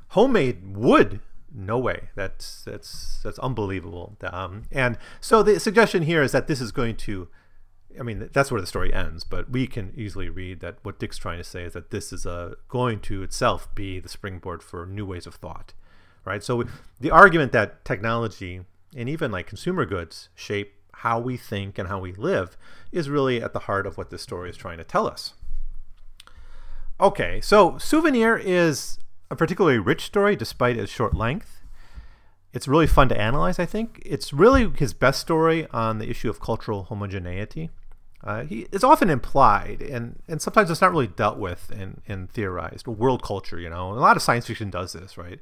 Homemade 0.09 0.75
wood 0.75 1.19
no 1.53 1.79
way 1.79 2.09
that's 2.13 2.63
that's 2.65 3.21
that's 3.23 3.39
unbelievable 3.39 4.17
um, 4.31 4.63
and 4.69 4.97
so 5.21 5.41
the 5.41 5.59
suggestion 5.59 6.03
here 6.03 6.21
is 6.21 6.33
that 6.33 6.47
this 6.47 6.59
is 6.59 6.73
going 6.73 6.95
to 6.95 7.29
I 7.99 8.03
mean, 8.03 8.29
that's 8.33 8.51
where 8.51 8.61
the 8.61 8.67
story 8.67 8.93
ends, 8.93 9.23
but 9.23 9.49
we 9.49 9.67
can 9.67 9.93
easily 9.95 10.29
read 10.29 10.59
that 10.61 10.77
what 10.83 10.99
Dick's 10.99 11.17
trying 11.17 11.37
to 11.37 11.43
say 11.43 11.63
is 11.63 11.73
that 11.73 11.91
this 11.91 12.13
is 12.13 12.25
a, 12.25 12.55
going 12.67 12.99
to 13.01 13.23
itself 13.23 13.73
be 13.75 13.99
the 13.99 14.09
springboard 14.09 14.63
for 14.63 14.85
new 14.85 15.05
ways 15.05 15.25
of 15.27 15.35
thought, 15.35 15.73
right? 16.25 16.43
So 16.43 16.65
the 16.99 17.11
argument 17.11 17.51
that 17.53 17.83
technology 17.85 18.61
and 18.95 19.09
even 19.09 19.31
like 19.31 19.47
consumer 19.47 19.85
goods 19.85 20.29
shape 20.35 20.73
how 20.93 21.19
we 21.19 21.37
think 21.37 21.77
and 21.77 21.87
how 21.87 21.99
we 21.99 22.13
live 22.13 22.57
is 22.91 23.09
really 23.09 23.41
at 23.41 23.53
the 23.53 23.59
heart 23.59 23.85
of 23.85 23.97
what 23.97 24.09
this 24.09 24.21
story 24.21 24.49
is 24.49 24.57
trying 24.57 24.77
to 24.77 24.83
tell 24.83 25.07
us. 25.07 25.33
Okay, 26.99 27.39
so 27.41 27.77
Souvenir 27.77 28.35
is 28.35 28.97
a 29.29 29.35
particularly 29.35 29.77
rich 29.77 30.05
story 30.05 30.35
despite 30.35 30.77
its 30.77 30.91
short 30.91 31.13
length. 31.13 31.61
It's 32.53 32.67
really 32.67 32.87
fun 32.87 33.09
to 33.09 33.19
analyze, 33.19 33.59
I 33.59 33.65
think. 33.65 34.01
It's 34.03 34.33
really 34.33 34.71
his 34.71 34.93
best 34.93 35.21
story 35.21 35.67
on 35.69 35.99
the 35.99 36.09
issue 36.09 36.29
of 36.29 36.39
cultural 36.39 36.85
homogeneity. 36.85 37.69
Uh, 38.27 38.43
he, 38.43 38.67
it's 38.73 38.83
often 38.83 39.09
implied, 39.09 39.81
and, 39.81 40.21
and 40.27 40.41
sometimes 40.41 40.69
it's 40.69 40.81
not 40.81 40.91
really 40.91 41.07
dealt 41.07 41.37
with 41.37 41.71
and, 41.73 42.01
and 42.09 42.29
theorized. 42.29 42.85
World 42.85 43.23
culture, 43.23 43.57
you 43.57 43.69
know, 43.69 43.93
a 43.93 43.95
lot 43.95 44.17
of 44.17 44.21
science 44.21 44.47
fiction 44.47 44.69
does 44.69 44.91
this, 44.91 45.17
right? 45.17 45.39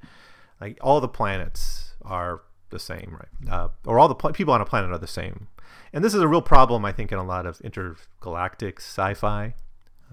Like 0.61 0.77
all 0.81 1.01
the 1.01 1.07
planets 1.07 1.95
are 2.03 2.41
the 2.69 2.77
same, 2.77 3.17
right? 3.19 3.51
Uh, 3.51 3.69
or 3.87 3.97
all 3.97 4.07
the 4.07 4.13
pl- 4.13 4.33
people 4.33 4.53
on 4.53 4.61
a 4.61 4.65
planet 4.65 4.91
are 4.91 4.99
the 4.99 5.07
same. 5.07 5.47
And 5.93 6.03
this 6.03 6.13
is 6.13 6.21
a 6.21 6.27
real 6.27 6.43
problem, 6.43 6.85
I 6.85 6.91
think, 6.91 7.11
in 7.11 7.17
a 7.17 7.25
lot 7.25 7.47
of 7.47 7.59
intergalactic 7.61 8.79
sci-fi. 8.79 9.55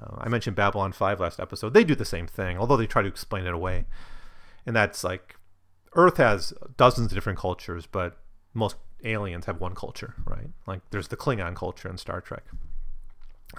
Uh, 0.00 0.17
I 0.17 0.31
mentioned 0.31 0.57
Babylon 0.57 0.93
5 0.93 1.21
last 1.21 1.41
episode. 1.41 1.75
They 1.75 1.85
do 1.85 1.95
the 1.95 2.07
same 2.07 2.26
thing, 2.26 2.57
although 2.57 2.79
they 2.79 2.87
try 2.87 3.02
to 3.02 3.09
explain 3.09 3.45
it 3.45 3.52
away. 3.52 3.85
And 4.64 4.75
that's 4.75 5.05
like 5.05 5.37
Earth 5.95 6.17
has 6.17 6.55
dozens 6.79 7.12
of 7.12 7.14
different 7.14 7.38
cultures, 7.38 7.85
but 7.85 8.17
most 8.55 8.76
aliens 9.04 9.47
have 9.47 9.61
one 9.61 9.75
culture, 9.75 10.14
right? 10.25 10.49
Like 10.66 10.80
there's 10.90 11.09
the 11.09 11.16
Klingon 11.16 11.54
culture 11.54 11.88
in 11.88 11.99
Star 11.99 12.21
Trek. 12.21 12.44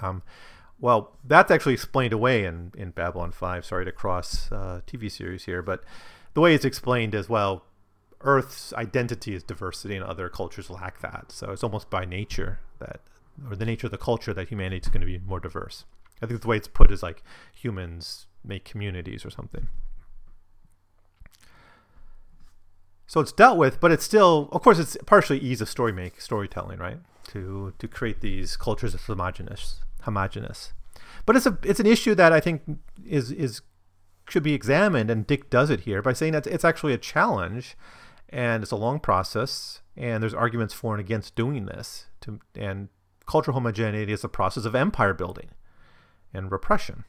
Um, 0.02 0.24
well, 0.80 1.18
that's 1.24 1.52
actually 1.52 1.74
explained 1.74 2.14
away 2.14 2.46
in, 2.46 2.72
in 2.76 2.92
Babylon 2.92 3.32
5. 3.32 3.66
Sorry 3.66 3.86
to 3.86 3.92
cross 3.92 4.52
uh, 4.52 4.82
TV 4.86 5.10
series 5.10 5.46
here, 5.46 5.62
but 5.62 5.84
the 6.34 6.42
way 6.42 6.54
it's 6.54 6.66
explained 6.66 7.16
is 7.16 7.30
well, 7.30 7.64
Earth's 8.22 8.74
identity 8.74 9.36
is 9.36 9.44
diversity, 9.44 9.96
and 9.96 10.04
other 10.04 10.30
cultures 10.30 10.70
lack 10.70 11.02
that. 11.02 11.32
So 11.32 11.52
it's 11.52 11.64
almost 11.64 11.90
by 11.90 12.06
nature 12.06 12.60
that, 12.80 13.02
or 13.50 13.56
the 13.56 13.66
nature 13.66 13.88
of 13.88 13.92
the 13.92 13.98
culture, 13.98 14.34
that 14.34 14.50
humanity 14.50 14.78
is 14.78 14.88
going 14.88 15.02
to 15.02 15.08
be 15.08 15.20
more 15.20 15.40
diverse. 15.40 15.86
I 16.22 16.26
think 16.26 16.42
the 16.42 16.48
way 16.48 16.58
it's 16.58 16.68
put 16.68 16.92
is 16.92 17.04
like 17.04 17.22
humans 17.54 18.28
make 18.44 18.64
communities 18.64 19.26
or 19.26 19.30
something. 19.30 19.68
So 23.08 23.20
it's 23.20 23.32
dealt 23.32 23.58
with, 23.58 23.80
but 23.80 23.92
it's 23.92 24.04
still, 24.04 24.50
of 24.52 24.62
course, 24.62 24.80
it's 24.80 24.98
partially 25.06 25.40
ease 25.40 25.62
of 25.62 25.70
story 25.70 25.92
make 25.92 26.22
storytelling, 26.22 26.80
right? 26.80 27.00
To 27.30 27.74
to 27.78 27.88
create 27.88 28.22
these 28.22 28.58
cultures 28.58 28.94
of 28.94 29.04
homogenous, 29.04 29.82
homogenous. 30.02 30.74
But 31.26 31.36
it's 31.36 31.46
a 31.46 31.58
it's 31.64 31.80
an 31.80 31.86
issue 31.86 32.16
that 32.16 32.34
I 32.34 32.40
think 32.40 32.64
is 33.06 33.32
is 33.32 33.62
should 34.30 34.44
be 34.44 34.54
examined, 34.54 35.10
and 35.10 35.28
Dick 35.28 35.50
does 35.50 35.70
it 35.70 35.82
here 35.82 36.02
by 36.02 36.14
saying 36.14 36.34
that 36.34 36.48
it's 36.48 36.66
actually 36.66 36.94
a 36.94 36.98
challenge, 36.98 37.76
and 38.30 38.64
it's 38.64 38.72
a 38.72 38.78
long 38.78 39.00
process, 39.00 39.82
and 39.96 40.24
there's 40.24 40.34
arguments 40.34 40.74
for 40.74 40.94
and 40.94 41.02
against 41.02 41.36
doing 41.36 41.66
this. 41.66 42.08
To 42.22 42.40
and 42.56 42.90
cultural 43.26 43.54
homogeneity 43.54 44.12
is 44.12 44.24
a 44.24 44.30
process 44.30 44.66
of 44.66 44.76
empire 44.76 45.14
building 45.14 45.50
and 46.34 46.52
repression. 46.52 47.06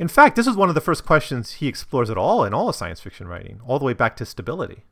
In 0.00 0.08
fact, 0.08 0.34
this 0.34 0.46
is 0.46 0.56
one 0.56 0.70
of 0.70 0.74
the 0.74 0.80
first 0.80 1.04
questions 1.04 1.52
he 1.52 1.68
explores 1.68 2.08
at 2.08 2.16
all 2.16 2.42
in 2.42 2.54
all 2.54 2.70
of 2.70 2.74
science 2.74 3.00
fiction 3.00 3.28
writing, 3.28 3.60
all 3.66 3.78
the 3.78 3.84
way 3.84 3.92
back 3.92 4.16
to 4.16 4.24
stability. 4.24 4.84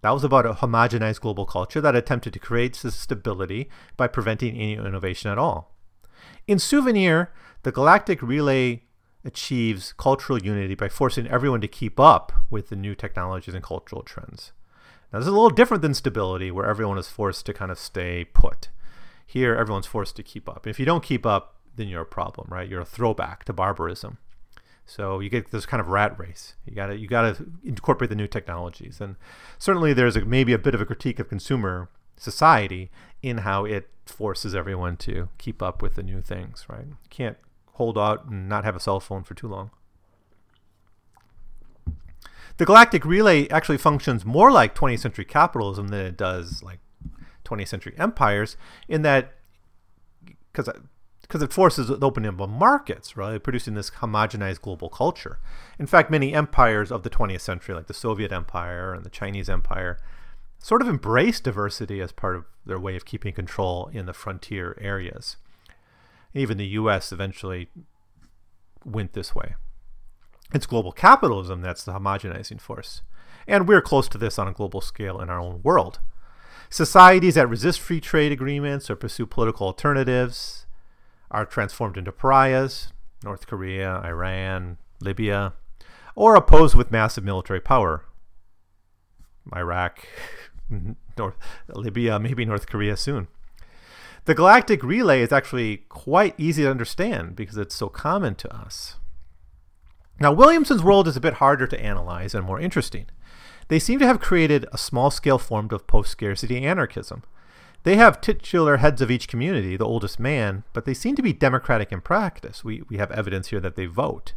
That 0.00 0.12
was 0.12 0.24
about 0.24 0.46
a 0.46 0.54
homogenized 0.54 1.20
global 1.20 1.44
culture 1.44 1.82
that 1.82 1.94
attempted 1.94 2.32
to 2.32 2.38
create 2.38 2.74
stability 2.74 3.68
by 3.98 4.06
preventing 4.06 4.54
any 4.54 4.72
innovation 4.72 5.30
at 5.30 5.36
all. 5.36 5.76
In 6.46 6.58
Souvenir, 6.58 7.30
the 7.62 7.72
Galactic 7.72 8.22
Relay 8.22 8.84
achieves 9.22 9.92
cultural 9.92 10.40
unity 10.40 10.74
by 10.74 10.88
forcing 10.88 11.26
everyone 11.26 11.60
to 11.60 11.68
keep 11.68 12.00
up 12.00 12.32
with 12.48 12.70
the 12.70 12.76
new 12.76 12.94
technologies 12.94 13.52
and 13.52 13.62
cultural 13.62 14.00
trends. 14.00 14.52
Now, 15.12 15.18
this 15.18 15.26
is 15.26 15.32
a 15.32 15.36
little 15.36 15.50
different 15.50 15.82
than 15.82 15.92
stability, 15.92 16.50
where 16.50 16.64
everyone 16.64 16.96
is 16.96 17.08
forced 17.08 17.44
to 17.44 17.52
kind 17.52 17.70
of 17.70 17.78
stay 17.78 18.24
put. 18.24 18.70
Here, 19.26 19.54
everyone's 19.54 19.84
forced 19.84 20.16
to 20.16 20.22
keep 20.22 20.48
up. 20.48 20.66
If 20.66 20.80
you 20.80 20.86
don't 20.86 21.04
keep 21.04 21.26
up, 21.26 21.59
then 21.76 21.88
you're 21.88 22.02
a 22.02 22.06
problem, 22.06 22.48
right? 22.50 22.68
You're 22.68 22.80
a 22.80 22.86
throwback 22.86 23.44
to 23.44 23.52
barbarism. 23.52 24.18
So 24.86 25.20
you 25.20 25.30
get 25.30 25.52
this 25.52 25.66
kind 25.66 25.80
of 25.80 25.88
rat 25.88 26.18
race. 26.18 26.54
You 26.66 26.74
got 26.74 26.88
to 26.88 26.98
you 26.98 27.06
got 27.06 27.36
to 27.36 27.46
incorporate 27.64 28.10
the 28.10 28.16
new 28.16 28.26
technologies, 28.26 29.00
and 29.00 29.14
certainly 29.58 29.92
there's 29.92 30.16
a, 30.16 30.24
maybe 30.24 30.52
a 30.52 30.58
bit 30.58 30.74
of 30.74 30.80
a 30.80 30.84
critique 30.84 31.20
of 31.20 31.28
consumer 31.28 31.88
society 32.16 32.90
in 33.22 33.38
how 33.38 33.64
it 33.64 33.88
forces 34.04 34.52
everyone 34.52 34.96
to 34.96 35.28
keep 35.38 35.62
up 35.62 35.80
with 35.80 35.94
the 35.94 36.02
new 36.02 36.20
things. 36.20 36.66
Right? 36.68 36.86
You 36.86 36.96
can't 37.08 37.36
hold 37.74 37.96
out 37.96 38.26
and 38.26 38.48
not 38.48 38.64
have 38.64 38.74
a 38.74 38.80
cell 38.80 38.98
phone 38.98 39.22
for 39.22 39.34
too 39.34 39.46
long. 39.46 39.70
The 42.56 42.66
galactic 42.66 43.04
relay 43.04 43.48
actually 43.48 43.78
functions 43.78 44.24
more 44.24 44.50
like 44.50 44.74
20th 44.74 44.98
century 44.98 45.24
capitalism 45.24 45.88
than 45.88 46.04
it 46.04 46.16
does 46.16 46.62
like 46.62 46.80
20th 47.44 47.68
century 47.68 47.94
empires, 47.96 48.56
in 48.88 49.02
that 49.02 49.34
because 50.52 50.68
because 51.30 51.42
it 51.42 51.52
forces 51.52 51.86
the 51.86 52.04
opening 52.04 52.28
of 52.28 52.50
markets, 52.50 53.16
right? 53.16 53.40
Producing 53.40 53.74
this 53.74 53.88
homogenized 53.88 54.62
global 54.62 54.88
culture. 54.88 55.38
In 55.78 55.86
fact, 55.86 56.10
many 56.10 56.34
empires 56.34 56.90
of 56.90 57.04
the 57.04 57.10
20th 57.10 57.40
century, 57.40 57.72
like 57.72 57.86
the 57.86 57.94
Soviet 57.94 58.32
Empire 58.32 58.92
and 58.92 59.04
the 59.04 59.10
Chinese 59.10 59.48
Empire, 59.48 59.96
sort 60.58 60.82
of 60.82 60.88
embraced 60.88 61.44
diversity 61.44 62.00
as 62.00 62.10
part 62.10 62.34
of 62.34 62.46
their 62.66 62.80
way 62.80 62.96
of 62.96 63.04
keeping 63.04 63.32
control 63.32 63.88
in 63.92 64.06
the 64.06 64.12
frontier 64.12 64.76
areas. 64.80 65.36
Even 66.34 66.58
the 66.58 66.66
US 66.66 67.12
eventually 67.12 67.68
went 68.84 69.12
this 69.12 69.32
way. 69.32 69.54
It's 70.52 70.66
global 70.66 70.90
capitalism 70.90 71.60
that's 71.60 71.84
the 71.84 71.92
homogenizing 71.92 72.60
force. 72.60 73.02
And 73.46 73.68
we're 73.68 73.80
close 73.80 74.08
to 74.08 74.18
this 74.18 74.36
on 74.36 74.48
a 74.48 74.52
global 74.52 74.80
scale 74.80 75.20
in 75.20 75.30
our 75.30 75.38
own 75.38 75.60
world. 75.62 76.00
Societies 76.70 77.36
that 77.36 77.48
resist 77.48 77.78
free 77.78 78.00
trade 78.00 78.32
agreements 78.32 78.90
or 78.90 78.96
pursue 78.96 79.26
political 79.26 79.68
alternatives 79.68 80.66
are 81.30 81.44
transformed 81.44 81.96
into 81.96 82.12
pariahs, 82.12 82.92
North 83.22 83.46
Korea, 83.46 84.00
Iran, 84.04 84.78
Libya, 85.00 85.54
or 86.14 86.34
opposed 86.34 86.74
with 86.74 86.90
massive 86.90 87.24
military 87.24 87.60
power, 87.60 88.04
Iraq, 89.54 90.06
North, 91.18 91.36
Libya, 91.68 92.18
maybe 92.18 92.44
North 92.44 92.66
Korea 92.66 92.96
soon. 92.96 93.28
The 94.24 94.34
galactic 94.34 94.82
relay 94.82 95.22
is 95.22 95.32
actually 95.32 95.78
quite 95.88 96.34
easy 96.38 96.62
to 96.62 96.70
understand 96.70 97.36
because 97.36 97.56
it's 97.56 97.74
so 97.74 97.88
common 97.88 98.34
to 98.36 98.54
us. 98.54 98.96
Now, 100.20 100.32
Williamson's 100.32 100.82
world 100.82 101.08
is 101.08 101.16
a 101.16 101.20
bit 101.20 101.34
harder 101.34 101.66
to 101.66 101.82
analyze 101.82 102.34
and 102.34 102.44
more 102.44 102.60
interesting. 102.60 103.06
They 103.68 103.78
seem 103.78 103.98
to 104.00 104.06
have 104.06 104.20
created 104.20 104.66
a 104.72 104.78
small 104.78 105.10
scale 105.10 105.38
form 105.38 105.68
of 105.70 105.86
post 105.86 106.10
scarcity 106.10 106.62
anarchism 106.64 107.22
they 107.82 107.96
have 107.96 108.20
titular 108.20 108.78
heads 108.78 109.00
of 109.00 109.10
each 109.10 109.28
community, 109.28 109.76
the 109.76 109.86
oldest 109.86 110.20
man, 110.20 110.64
but 110.72 110.84
they 110.84 110.94
seem 110.94 111.16
to 111.16 111.22
be 111.22 111.32
democratic 111.32 111.92
in 111.92 112.00
practice. 112.00 112.62
We, 112.62 112.82
we 112.88 112.98
have 112.98 113.10
evidence 113.10 113.48
here 113.48 113.60
that 113.60 113.76
they 113.76 113.86
vote. 113.86 114.34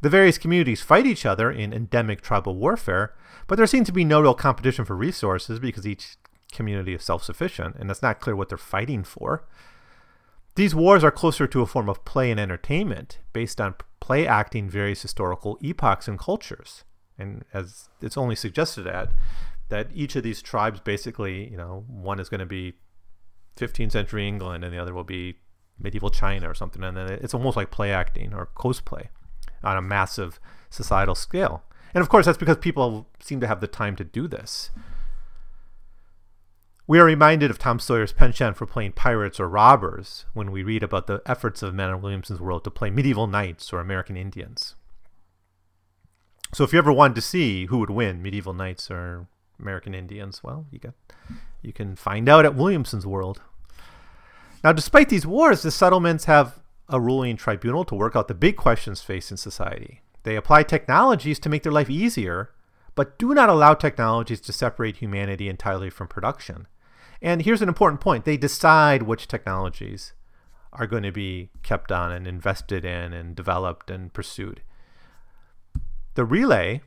The 0.00 0.10
various 0.10 0.38
communities 0.38 0.82
fight 0.82 1.06
each 1.06 1.26
other 1.26 1.50
in 1.50 1.72
endemic 1.72 2.20
tribal 2.20 2.56
warfare, 2.56 3.14
but 3.46 3.56
there 3.56 3.66
seems 3.66 3.86
to 3.86 3.92
be 3.92 4.04
no 4.04 4.20
real 4.20 4.34
competition 4.34 4.84
for 4.84 4.96
resources 4.96 5.58
because 5.58 5.86
each 5.86 6.16
community 6.52 6.94
is 6.94 7.04
self 7.04 7.22
sufficient, 7.22 7.76
and 7.76 7.90
it's 7.90 8.02
not 8.02 8.20
clear 8.20 8.36
what 8.36 8.48
they're 8.48 8.58
fighting 8.58 9.04
for. 9.04 9.46
These 10.54 10.74
wars 10.74 11.04
are 11.04 11.10
closer 11.10 11.46
to 11.46 11.60
a 11.60 11.66
form 11.66 11.88
of 11.88 12.04
play 12.04 12.30
and 12.30 12.40
entertainment, 12.40 13.18
based 13.32 13.60
on 13.60 13.74
play 14.00 14.26
acting 14.26 14.70
various 14.70 15.02
historical 15.02 15.58
epochs 15.60 16.08
and 16.08 16.18
cultures. 16.18 16.84
And 17.18 17.44
as 17.52 17.88
it's 18.00 18.16
only 18.16 18.36
suggested 18.36 18.86
at, 18.86 19.10
that 19.68 19.88
each 19.94 20.16
of 20.16 20.22
these 20.22 20.40
tribes 20.40 20.80
basically, 20.80 21.50
you 21.50 21.56
know, 21.56 21.84
one 21.88 22.20
is 22.20 22.28
going 22.28 22.40
to 22.40 22.46
be 22.46 22.74
15th 23.56 23.92
century 23.92 24.26
England 24.26 24.64
and 24.64 24.72
the 24.72 24.78
other 24.78 24.94
will 24.94 25.04
be 25.04 25.36
medieval 25.78 26.10
China 26.10 26.48
or 26.50 26.54
something. 26.54 26.82
And 26.82 26.96
then 26.96 27.10
it's 27.10 27.34
almost 27.34 27.56
like 27.56 27.70
play 27.70 27.92
acting 27.92 28.32
or 28.32 28.48
cosplay 28.56 29.08
on 29.62 29.76
a 29.76 29.82
massive 29.82 30.40
societal 30.70 31.14
scale. 31.14 31.62
And 31.94 32.02
of 32.02 32.08
course, 32.08 32.26
that's 32.26 32.38
because 32.38 32.58
people 32.58 33.08
seem 33.20 33.40
to 33.40 33.46
have 33.46 33.60
the 33.60 33.66
time 33.66 33.96
to 33.96 34.04
do 34.04 34.28
this. 34.28 34.70
We 36.88 37.00
are 37.00 37.04
reminded 37.04 37.50
of 37.50 37.58
Tom 37.58 37.80
Sawyer's 37.80 38.12
penchant 38.12 38.56
for 38.56 38.64
playing 38.64 38.92
pirates 38.92 39.40
or 39.40 39.48
robbers 39.48 40.24
when 40.34 40.52
we 40.52 40.62
read 40.62 40.84
about 40.84 41.08
the 41.08 41.20
efforts 41.26 41.62
of 41.62 41.74
men 41.74 41.90
in 41.90 42.00
Williamson's 42.00 42.40
world 42.40 42.62
to 42.64 42.70
play 42.70 42.90
medieval 42.90 43.26
knights 43.26 43.72
or 43.72 43.80
American 43.80 44.16
Indians. 44.16 44.76
So 46.54 46.62
if 46.62 46.72
you 46.72 46.78
ever 46.78 46.92
wanted 46.92 47.16
to 47.16 47.22
see 47.22 47.66
who 47.66 47.78
would 47.78 47.90
win, 47.90 48.22
medieval 48.22 48.52
knights 48.52 48.88
or 48.88 49.26
American 49.60 49.94
Indians, 49.94 50.42
well, 50.42 50.66
you 50.70 50.78
got 50.78 50.94
you 51.62 51.72
can 51.72 51.96
find 51.96 52.28
out 52.28 52.44
at 52.44 52.54
Williamson's 52.54 53.06
World. 53.06 53.40
Now, 54.62 54.72
despite 54.72 55.08
these 55.08 55.26
wars, 55.26 55.62
the 55.62 55.70
settlements 55.70 56.24
have 56.24 56.60
a 56.88 57.00
ruling 57.00 57.36
tribunal 57.36 57.84
to 57.84 57.94
work 57.94 58.14
out 58.14 58.28
the 58.28 58.34
big 58.34 58.56
questions 58.56 59.02
facing 59.02 59.36
society. 59.36 60.02
They 60.22 60.36
apply 60.36 60.62
technologies 60.62 61.38
to 61.40 61.48
make 61.48 61.62
their 61.62 61.72
life 61.72 61.90
easier, 61.90 62.50
but 62.94 63.18
do 63.18 63.34
not 63.34 63.48
allow 63.48 63.74
technologies 63.74 64.40
to 64.42 64.52
separate 64.52 64.96
humanity 64.96 65.48
entirely 65.48 65.90
from 65.90 66.08
production. 66.08 66.66
And 67.22 67.42
here's 67.42 67.62
an 67.62 67.68
important 67.68 68.00
point 68.00 68.24
they 68.24 68.36
decide 68.36 69.02
which 69.02 69.28
technologies 69.28 70.12
are 70.72 70.86
going 70.86 71.02
to 71.02 71.12
be 71.12 71.50
kept 71.62 71.90
on 71.90 72.12
and 72.12 72.26
invested 72.26 72.84
in 72.84 73.12
and 73.12 73.34
developed 73.34 73.90
and 73.90 74.12
pursued. 74.12 74.62
The 76.14 76.24
relay, 76.24 76.82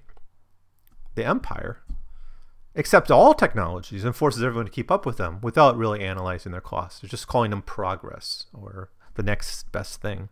the 1.15 1.25
empire, 1.25 1.82
accepts 2.75 3.12
all 3.12 3.34
technologies 3.34 4.03
and 4.03 4.15
forces 4.15 4.43
everyone 4.43 4.65
to 4.65 4.71
keep 4.71 4.91
up 4.91 5.05
with 5.05 5.17
them 5.17 5.39
without 5.41 5.77
really 5.77 6.01
analyzing 6.01 6.51
their 6.51 6.62
costs. 6.62 6.99
They're 6.99 7.10
just 7.10 7.27
calling 7.27 7.51
them 7.51 7.62
progress 7.62 8.45
or 8.53 8.89
the 9.15 9.23
next 9.23 9.71
best 9.71 10.01
thing. 10.01 10.29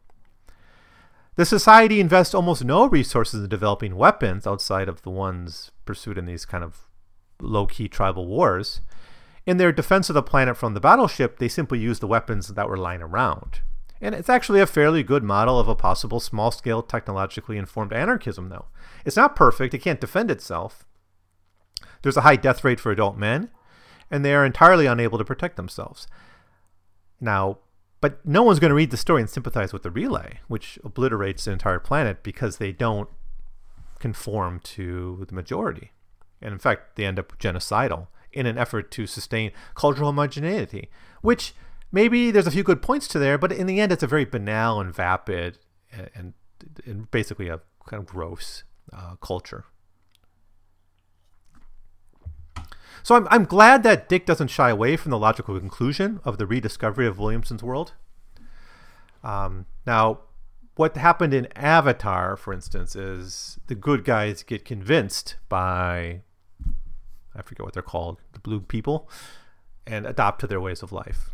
The 1.35 1.45
society 1.45 1.99
invests 1.99 2.33
almost 2.33 2.63
no 2.63 2.87
resources 2.87 3.43
in 3.43 3.49
developing 3.49 3.95
weapons 3.95 4.47
outside 4.47 4.89
of 4.89 5.03
the 5.03 5.11
ones 5.11 5.71
pursued 5.85 6.17
in 6.17 6.25
these 6.25 6.45
kind 6.45 6.63
of 6.63 6.87
low 7.39 7.67
key 7.67 7.87
tribal 7.87 8.25
wars. 8.25 8.81
In 9.45 9.57
their 9.57 9.71
defense 9.71 10.09
of 10.09 10.15
the 10.15 10.23
planet 10.23 10.57
from 10.57 10.73
the 10.73 10.79
battleship, 10.79 11.37
they 11.37 11.47
simply 11.47 11.79
use 11.79 11.99
the 11.99 12.07
weapons 12.07 12.47
that 12.47 12.67
were 12.67 12.77
lying 12.77 13.01
around. 13.01 13.61
And 14.01 14.13
it's 14.15 14.29
actually 14.29 14.61
a 14.61 14.67
fairly 14.67 15.03
good 15.03 15.23
model 15.23 15.59
of 15.59 15.67
a 15.67 15.75
possible 15.75 16.19
small 16.19 16.51
scale 16.51 16.81
technologically 16.81 17.57
informed 17.57 17.93
anarchism, 17.93 18.49
though. 18.49 18.65
It's 19.05 19.15
not 19.15 19.35
perfect, 19.35 19.73
it 19.73 19.79
can't 19.79 20.01
defend 20.01 20.29
itself, 20.29 20.85
there's 22.01 22.17
a 22.17 22.21
high 22.21 22.35
death 22.35 22.63
rate 22.63 22.79
for 22.79 22.91
adult 22.91 23.17
men, 23.17 23.49
and 24.09 24.23
they 24.23 24.33
are 24.33 24.45
entirely 24.45 24.85
unable 24.85 25.17
to 25.17 25.25
protect 25.25 25.55
themselves. 25.57 26.07
Now, 27.19 27.59
but 27.99 28.25
no 28.25 28.43
one's 28.43 28.59
going 28.59 28.69
to 28.69 28.75
read 28.75 28.91
the 28.91 28.97
story 28.97 29.21
and 29.21 29.29
sympathize 29.29 29.73
with 29.73 29.83
the 29.83 29.91
relay, 29.91 30.39
which 30.47 30.77
obliterates 30.83 31.45
the 31.45 31.51
entire 31.51 31.79
planet 31.79 32.21
because 32.23 32.57
they 32.57 32.71
don't 32.71 33.09
conform 33.99 34.59
to 34.59 35.25
the 35.27 35.33
majority. 35.33 35.91
And 36.41 36.53
in 36.53 36.59
fact, 36.59 36.95
they 36.95 37.05
end 37.05 37.17
up 37.17 37.37
genocidal 37.39 38.07
in 38.31 38.45
an 38.45 38.57
effort 38.57 38.91
to 38.91 39.07
sustain 39.07 39.51
cultural 39.73 40.09
homogeneity, 40.09 40.89
which 41.21 41.55
maybe 41.91 42.29
there's 42.29 42.45
a 42.45 42.51
few 42.51 42.63
good 42.63 42.81
points 42.81 43.07
to 43.07 43.19
there, 43.19 43.37
but 43.37 43.51
in 43.51 43.65
the 43.65 43.79
end, 43.79 43.91
it's 43.91 44.03
a 44.03 44.07
very 44.07 44.25
banal 44.25 44.79
and 44.79 44.93
vapid 44.93 45.57
and, 45.91 46.33
and 46.85 47.09
basically 47.09 47.47
a 47.47 47.61
kind 47.87 47.99
of 48.01 48.05
gross 48.05 48.63
uh, 48.93 49.15
culture. 49.15 49.65
So 53.07 53.15
I'm, 53.15 53.25
I'm 53.31 53.45
glad 53.45 53.83
that 53.83 54.09
Dick 54.09 54.25
doesn't 54.25 54.49
shy 54.49 54.69
away 54.69 54.97
from 54.97 55.11
the 55.11 55.17
logical 55.17 55.57
conclusion 55.57 56.19
of 56.25 56.37
the 56.37 56.45
rediscovery 56.45 57.07
of 57.07 57.17
Williamson's 57.17 57.63
world. 57.63 57.93
Um, 59.23 59.65
now, 59.85 60.19
what 60.75 60.97
happened 60.97 61.33
in 61.33 61.47
Avatar, 61.55 62.35
for 62.35 62.51
instance, 62.51 62.97
is 62.97 63.59
the 63.67 63.75
good 63.75 64.03
guys 64.03 64.43
get 64.43 64.65
convinced 64.65 65.37
by, 65.47 66.19
I 67.33 67.41
forget 67.43 67.63
what 67.63 67.73
they're 67.73 67.81
called, 67.81 68.19
the 68.33 68.39
blue 68.39 68.59
people, 68.59 69.09
and 69.85 70.05
adopt 70.05 70.41
to 70.41 70.47
their 70.47 70.59
ways 70.59 70.83
of 70.83 70.91
life. 70.91 71.29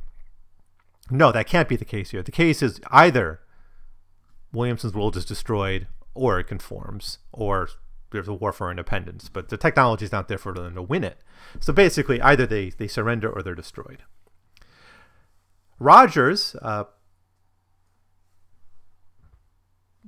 No, 1.09 1.31
that 1.31 1.47
can't 1.47 1.67
be 1.67 1.75
the 1.75 1.85
case 1.85 2.11
here. 2.11 2.21
The 2.21 2.31
case 2.31 2.61
is 2.61 2.79
either 2.91 3.39
Williamson's 4.51 4.93
world 4.93 5.17
is 5.17 5.25
destroyed 5.25 5.87
or 6.13 6.39
it 6.39 6.43
conforms, 6.43 7.17
or 7.31 7.67
there's 8.13 8.27
a 8.27 8.33
war 8.33 8.53
for 8.53 8.71
independence, 8.71 9.29
but 9.29 9.49
the 9.49 9.57
technology 9.57 10.05
is 10.05 10.11
not 10.11 10.27
there 10.27 10.37
for 10.37 10.53
them 10.53 10.75
to 10.75 10.81
win 10.81 11.03
it. 11.03 11.17
So 11.59 11.73
basically, 11.73 12.21
either 12.21 12.45
they, 12.45 12.69
they 12.69 12.87
surrender 12.87 13.29
or 13.29 13.43
they're 13.43 13.55
destroyed. 13.55 14.03
Rogers, 15.79 16.55
uh, 16.61 16.85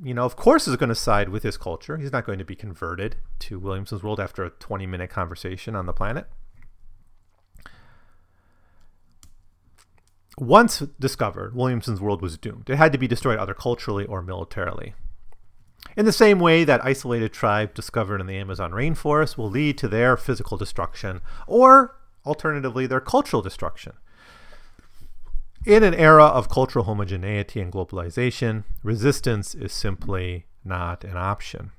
you 0.02 0.14
know, 0.14 0.26
of 0.26 0.36
course, 0.36 0.68
is 0.68 0.76
going 0.76 0.90
to 0.90 0.96
side 0.96 1.30
with 1.30 1.44
his 1.44 1.58
culture. 1.58 1.98
He's 1.98 2.12
not 2.12 2.26
going 2.26 2.40
to 2.40 2.46
be 2.46 2.56
converted 2.56 3.18
to 3.40 3.60
Williamson's 3.60 4.04
world 4.04 4.20
after 4.20 4.44
a 4.44 4.50
20 4.50 4.86
minute 4.86 5.10
conversation 5.10 5.76
on 5.76 5.86
the 5.86 5.94
planet. 5.94 6.28
Once 10.38 10.80
discovered, 11.00 11.56
Williamson's 11.56 12.02
world 12.02 12.22
was 12.22 12.38
doomed. 12.38 12.70
It 12.70 12.76
had 12.76 12.92
to 12.92 12.98
be 12.98 13.08
destroyed 13.08 13.40
either 13.40 13.54
culturally 13.54 14.06
or 14.06 14.22
militarily. 14.22 14.94
In 15.96 16.06
the 16.06 16.12
same 16.12 16.40
way 16.40 16.64
that 16.64 16.84
isolated 16.84 17.32
tribe 17.32 17.74
discovered 17.74 18.20
in 18.20 18.28
the 18.28 18.38
Amazon 18.38 18.72
rainforest 18.72 19.38
will 19.38 19.50
lead 19.50 19.78
to 19.78 19.88
their 19.88 20.18
physical 20.18 20.58
destruction, 20.58 21.22
or 21.48 21.96
alternatively, 22.26 22.86
their 22.86 23.00
cultural 23.00 23.42
destruction. 23.42 23.94
In 25.66 25.84
an 25.84 25.94
era 25.94 26.26
of 26.26 26.50
cultural 26.50 26.86
homogeneity 26.86 27.60
and 27.60 27.72
globalization, 27.72 28.66
resistance 28.84 29.56
is 29.56 29.74
simply 29.74 30.46
not 30.64 31.04
an 31.04 31.18
option. 31.18 31.72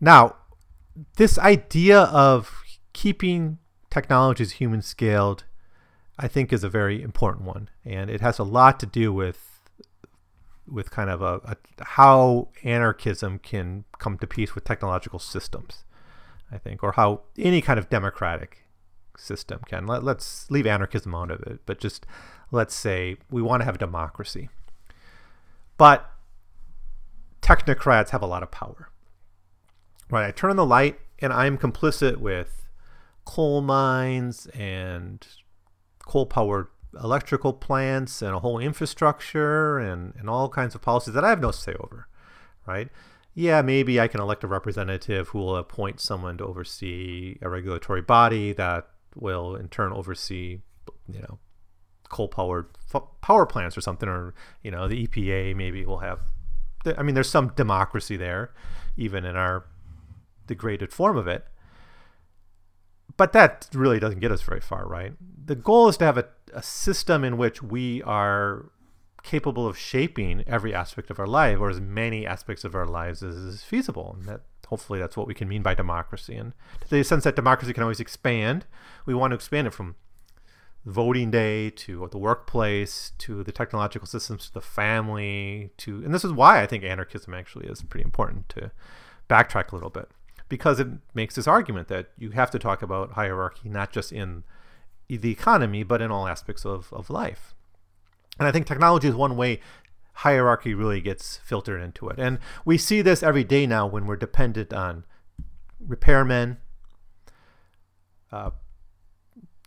Now, 0.00 0.36
this 1.16 1.38
idea 1.38 2.02
of 2.02 2.62
keeping 2.92 3.58
technologies 3.90 4.52
human 4.52 4.80
scaled, 4.80 5.44
I 6.18 6.28
think, 6.28 6.52
is 6.52 6.64
a 6.64 6.68
very 6.68 7.02
important 7.02 7.46
one, 7.46 7.68
and 7.84 8.08
it 8.10 8.20
has 8.20 8.38
a 8.38 8.44
lot 8.44 8.78
to 8.80 8.86
do 8.86 9.12
with 9.12 9.57
with 10.70 10.90
kind 10.90 11.10
of 11.10 11.22
a, 11.22 11.40
a 11.44 11.84
how 11.84 12.48
anarchism 12.62 13.38
can 13.38 13.84
come 13.98 14.18
to 14.18 14.26
peace 14.26 14.54
with 14.54 14.64
technological 14.64 15.18
systems. 15.18 15.84
I 16.50 16.56
think, 16.56 16.82
or 16.82 16.92
how 16.92 17.22
any 17.36 17.60
kind 17.60 17.78
of 17.78 17.90
democratic 17.90 18.68
system 19.18 19.60
can. 19.66 19.86
Let, 19.86 20.02
us 20.04 20.46
leave 20.48 20.66
anarchism 20.66 21.14
out 21.14 21.30
of 21.30 21.42
it, 21.42 21.60
but 21.66 21.78
just 21.78 22.06
let's 22.50 22.74
say 22.74 23.16
we 23.30 23.42
want 23.42 23.60
to 23.60 23.64
have 23.64 23.78
democracy. 23.78 24.48
But 25.76 26.10
technocrats 27.42 28.10
have 28.10 28.22
a 28.22 28.26
lot 28.26 28.42
of 28.42 28.50
power. 28.50 28.88
Right? 30.10 30.26
I 30.26 30.30
turn 30.30 30.50
on 30.50 30.56
the 30.56 30.64
light 30.64 30.98
and 31.18 31.32
I'm 31.32 31.58
complicit 31.58 32.16
with 32.16 32.66
coal 33.24 33.60
mines 33.60 34.46
and 34.54 35.26
coal 36.06 36.26
powered 36.26 36.68
electrical 37.02 37.52
plants 37.52 38.22
and 38.22 38.34
a 38.34 38.40
whole 38.40 38.58
infrastructure 38.58 39.78
and, 39.78 40.14
and 40.18 40.28
all 40.28 40.48
kinds 40.48 40.74
of 40.74 40.82
policies 40.82 41.14
that 41.14 41.24
I 41.24 41.30
have 41.30 41.40
no 41.40 41.50
say 41.50 41.74
over. 41.80 42.08
Right? 42.66 42.88
yeah, 43.38 43.62
maybe 43.62 44.00
I 44.00 44.08
can 44.08 44.20
elect 44.20 44.42
a 44.42 44.48
representative 44.48 45.28
who 45.28 45.38
will 45.38 45.54
appoint 45.54 46.00
someone 46.00 46.38
to 46.38 46.44
oversee 46.44 47.38
a 47.40 47.48
regulatory 47.48 48.02
body 48.02 48.52
that 48.54 48.88
will 49.14 49.54
in 49.54 49.68
turn 49.68 49.92
oversee, 49.92 50.58
you 51.06 51.20
know, 51.20 51.38
coal 52.08 52.26
powered 52.26 52.66
power 53.20 53.46
plants 53.46 53.76
or 53.76 53.80
something, 53.80 54.08
or 54.08 54.34
you 54.64 54.72
know, 54.72 54.88
the 54.88 55.06
EPA 55.06 55.54
maybe 55.54 55.86
will 55.86 56.00
have. 56.00 56.18
I 56.96 57.04
mean, 57.04 57.14
there's 57.14 57.30
some 57.30 57.52
democracy 57.54 58.16
there, 58.16 58.52
even 58.96 59.24
in 59.24 59.36
our 59.36 59.66
degraded 60.48 60.92
form 60.92 61.16
of 61.16 61.28
it. 61.28 61.46
But 63.16 63.32
that 63.34 63.68
really 63.72 64.00
doesn't 64.00 64.18
get 64.18 64.32
us 64.32 64.42
very 64.42 64.60
far, 64.60 64.84
right? 64.84 65.12
The 65.44 65.54
goal 65.54 65.88
is 65.88 65.96
to 65.98 66.04
have 66.04 66.18
a, 66.18 66.26
a 66.54 66.62
system 66.62 67.24
in 67.24 67.36
which 67.36 67.62
we 67.62 68.02
are 68.02 68.70
capable 69.22 69.66
of 69.66 69.76
shaping 69.76 70.44
every 70.46 70.74
aspect 70.74 71.10
of 71.10 71.18
our 71.18 71.26
life, 71.26 71.58
or 71.58 71.70
as 71.70 71.80
many 71.80 72.26
aspects 72.26 72.64
of 72.64 72.74
our 72.74 72.86
lives 72.86 73.22
as 73.22 73.36
is 73.36 73.62
feasible. 73.62 74.16
And 74.18 74.28
that 74.28 74.40
hopefully 74.68 74.98
that's 74.98 75.16
what 75.16 75.26
we 75.26 75.34
can 75.34 75.48
mean 75.48 75.62
by 75.62 75.74
democracy. 75.74 76.36
And 76.36 76.52
to 76.82 76.88
the 76.88 77.02
sense 77.02 77.24
that 77.24 77.36
democracy 77.36 77.72
can 77.72 77.82
always 77.82 78.00
expand, 78.00 78.66
we 79.06 79.14
want 79.14 79.32
to 79.32 79.34
expand 79.34 79.66
it 79.66 79.74
from 79.74 79.96
voting 80.84 81.30
day 81.30 81.70
to 81.70 82.08
the 82.10 82.18
workplace 82.18 83.12
to 83.18 83.42
the 83.44 83.52
technological 83.52 84.06
systems 84.06 84.46
to 84.46 84.54
the 84.54 84.60
family 84.60 85.70
to 85.76 86.02
and 86.04 86.14
this 86.14 86.24
is 86.24 86.32
why 86.32 86.62
I 86.62 86.66
think 86.66 86.82
anarchism 86.82 87.34
actually 87.34 87.66
is 87.66 87.82
pretty 87.82 88.04
important 88.04 88.48
to 88.50 88.70
backtrack 89.28 89.70
a 89.70 89.74
little 89.74 89.90
bit 89.90 90.08
because 90.48 90.80
it 90.80 90.88
makes 91.12 91.34
this 91.34 91.46
argument 91.46 91.88
that 91.88 92.08
you 92.16 92.30
have 92.30 92.50
to 92.52 92.58
talk 92.58 92.80
about 92.80 93.12
hierarchy 93.12 93.68
not 93.68 93.92
just 93.92 94.12
in 94.12 94.44
the 95.08 95.30
economy 95.30 95.82
but 95.82 96.02
in 96.02 96.10
all 96.10 96.28
aspects 96.28 96.66
of, 96.66 96.92
of 96.92 97.10
life. 97.10 97.54
And 98.38 98.46
I 98.46 98.52
think 98.52 98.66
technology 98.66 99.08
is 99.08 99.14
one 99.14 99.36
way 99.36 99.60
hierarchy 100.12 100.74
really 100.74 101.00
gets 101.00 101.38
filtered 101.38 101.80
into 101.80 102.08
it. 102.08 102.18
And 102.18 102.38
we 102.64 102.76
see 102.76 103.02
this 103.02 103.22
every 103.22 103.44
day 103.44 103.66
now 103.66 103.86
when 103.86 104.06
we're 104.06 104.16
dependent 104.16 104.72
on 104.72 105.04
repairmen, 105.86 106.58
uh, 108.32 108.50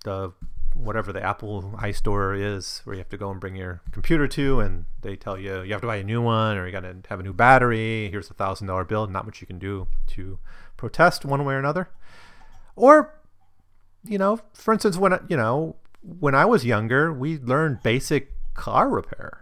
the 0.03 0.33
whatever 0.73 1.11
the 1.11 1.21
Apple 1.21 1.73
iStore 1.79 2.39
is, 2.39 2.81
where 2.83 2.95
you 2.95 2.99
have 2.99 3.09
to 3.09 3.17
go 3.17 3.29
and 3.29 3.39
bring 3.39 3.55
your 3.55 3.81
computer 3.91 4.27
to, 4.27 4.59
and 4.61 4.85
they 5.01 5.15
tell 5.15 5.37
you 5.37 5.61
you 5.61 5.71
have 5.71 5.81
to 5.81 5.87
buy 5.87 5.97
a 5.97 6.03
new 6.03 6.21
one 6.21 6.57
or 6.57 6.65
you 6.65 6.71
got 6.71 6.81
to 6.81 6.95
have 7.09 7.19
a 7.19 7.23
new 7.23 7.33
battery. 7.33 8.09
Here's 8.09 8.29
a 8.29 8.33
thousand 8.33 8.67
dollar 8.67 8.85
bill. 8.85 9.07
Not 9.07 9.25
much 9.25 9.41
you 9.41 9.47
can 9.47 9.59
do 9.59 9.87
to 10.07 10.39
protest 10.77 11.25
one 11.25 11.43
way 11.45 11.53
or 11.53 11.59
another. 11.59 11.89
Or, 12.75 13.13
you 14.03 14.17
know, 14.17 14.39
for 14.53 14.73
instance, 14.73 14.97
when 14.97 15.17
you 15.29 15.37
know 15.37 15.75
when 16.01 16.35
I 16.35 16.45
was 16.45 16.65
younger, 16.65 17.13
we 17.13 17.37
learned 17.37 17.83
basic 17.83 18.31
car 18.53 18.89
repair 18.89 19.41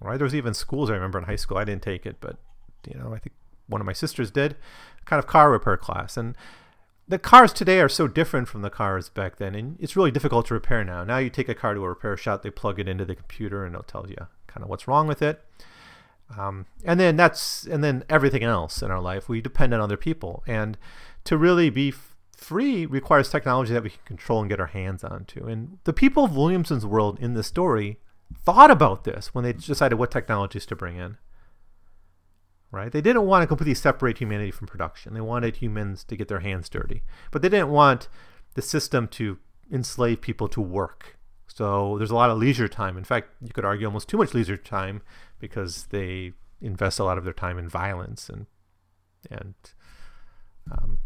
right? 0.00 0.16
There 0.16 0.24
was 0.24 0.34
even 0.34 0.54
schools 0.54 0.90
I 0.90 0.94
remember 0.94 1.18
in 1.18 1.24
high 1.24 1.36
school. 1.36 1.58
I 1.58 1.64
didn't 1.64 1.82
take 1.82 2.06
it, 2.06 2.16
but 2.20 2.36
you 2.86 2.98
know, 2.98 3.14
I 3.14 3.18
think 3.18 3.34
one 3.66 3.80
of 3.80 3.86
my 3.86 3.92
sisters 3.92 4.30
did, 4.30 4.56
kind 5.04 5.18
of 5.18 5.26
car 5.26 5.50
repair 5.50 5.76
class. 5.76 6.16
And 6.16 6.36
the 7.06 7.18
cars 7.18 7.52
today 7.52 7.80
are 7.80 7.88
so 7.88 8.06
different 8.06 8.48
from 8.48 8.62
the 8.62 8.70
cars 8.70 9.08
back 9.08 9.36
then, 9.36 9.54
and 9.54 9.76
it's 9.80 9.96
really 9.96 10.10
difficult 10.10 10.46
to 10.46 10.54
repair 10.54 10.84
now. 10.84 11.04
Now 11.04 11.18
you 11.18 11.30
take 11.30 11.48
a 11.48 11.54
car 11.54 11.74
to 11.74 11.84
a 11.84 11.88
repair 11.88 12.16
shop, 12.16 12.42
they 12.42 12.50
plug 12.50 12.78
it 12.78 12.88
into 12.88 13.04
the 13.04 13.14
computer, 13.14 13.64
and 13.64 13.74
it'll 13.74 13.84
tell 13.84 14.08
you 14.08 14.26
kind 14.46 14.62
of 14.62 14.68
what's 14.68 14.88
wrong 14.88 15.06
with 15.06 15.22
it. 15.22 15.42
Um, 16.38 16.66
and 16.84 17.00
then 17.00 17.16
that's 17.16 17.64
and 17.64 17.82
then 17.82 18.04
everything 18.10 18.42
else 18.42 18.82
in 18.82 18.90
our 18.90 19.00
life 19.00 19.30
we 19.30 19.40
depend 19.40 19.72
on 19.72 19.80
other 19.80 19.96
people, 19.96 20.42
and 20.46 20.76
to 21.24 21.36
really 21.36 21.70
be 21.70 21.92
free 22.38 22.86
requires 22.86 23.28
technology 23.28 23.74
that 23.74 23.82
we 23.82 23.90
can 23.90 24.00
control 24.04 24.40
and 24.40 24.48
get 24.48 24.60
our 24.60 24.68
hands 24.68 25.04
onto. 25.04 25.46
And 25.46 25.78
the 25.84 25.92
people 25.92 26.24
of 26.24 26.36
Williamson's 26.36 26.86
world 26.86 27.18
in 27.20 27.34
this 27.34 27.48
story 27.48 27.98
thought 28.44 28.70
about 28.70 29.04
this 29.04 29.34
when 29.34 29.44
they 29.44 29.52
decided 29.52 29.96
what 29.96 30.10
technologies 30.10 30.64
to 30.66 30.76
bring 30.76 30.96
in. 30.96 31.18
Right? 32.70 32.92
They 32.92 33.00
didn't 33.00 33.26
want 33.26 33.42
to 33.42 33.46
completely 33.46 33.74
separate 33.74 34.18
humanity 34.18 34.50
from 34.50 34.66
production. 34.66 35.14
They 35.14 35.20
wanted 35.20 35.56
humans 35.56 36.04
to 36.04 36.16
get 36.16 36.28
their 36.28 36.40
hands 36.40 36.68
dirty. 36.68 37.02
But 37.32 37.42
they 37.42 37.48
didn't 37.48 37.70
want 37.70 38.08
the 38.54 38.62
system 38.62 39.08
to 39.08 39.38
enslave 39.72 40.20
people 40.20 40.48
to 40.48 40.60
work. 40.60 41.18
So 41.46 41.96
there's 41.98 42.10
a 42.10 42.14
lot 42.14 42.30
of 42.30 42.38
leisure 42.38 42.68
time. 42.68 42.96
In 42.96 43.04
fact, 43.04 43.30
you 43.42 43.52
could 43.52 43.64
argue 43.64 43.86
almost 43.86 44.08
too 44.08 44.18
much 44.18 44.34
leisure 44.34 44.56
time 44.56 45.02
because 45.40 45.86
they 45.86 46.34
invest 46.60 46.98
a 46.98 47.04
lot 47.04 47.18
of 47.18 47.24
their 47.24 47.32
time 47.32 47.58
in 47.58 47.68
violence 47.68 48.28
and 48.28 48.46
and 49.30 49.54
um, 50.70 50.98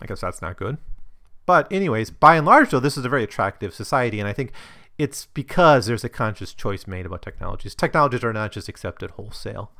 I 0.00 0.06
guess 0.06 0.20
that's 0.20 0.42
not 0.42 0.56
good. 0.56 0.78
But 1.46 1.70
anyways, 1.72 2.10
by 2.10 2.36
and 2.36 2.46
large, 2.46 2.70
though, 2.70 2.80
this 2.80 2.96
is 2.96 3.04
a 3.04 3.08
very 3.08 3.22
attractive 3.22 3.72
society, 3.72 4.18
and 4.18 4.28
I 4.28 4.32
think 4.32 4.52
it's 4.98 5.26
because 5.26 5.86
there's 5.86 6.04
a 6.04 6.08
conscious 6.08 6.52
choice 6.52 6.86
made 6.86 7.06
about 7.06 7.22
technologies. 7.22 7.74
Technologies 7.74 8.24
are 8.24 8.32
not 8.32 8.52
just 8.52 8.68
accepted 8.68 9.12
wholesale 9.12 9.70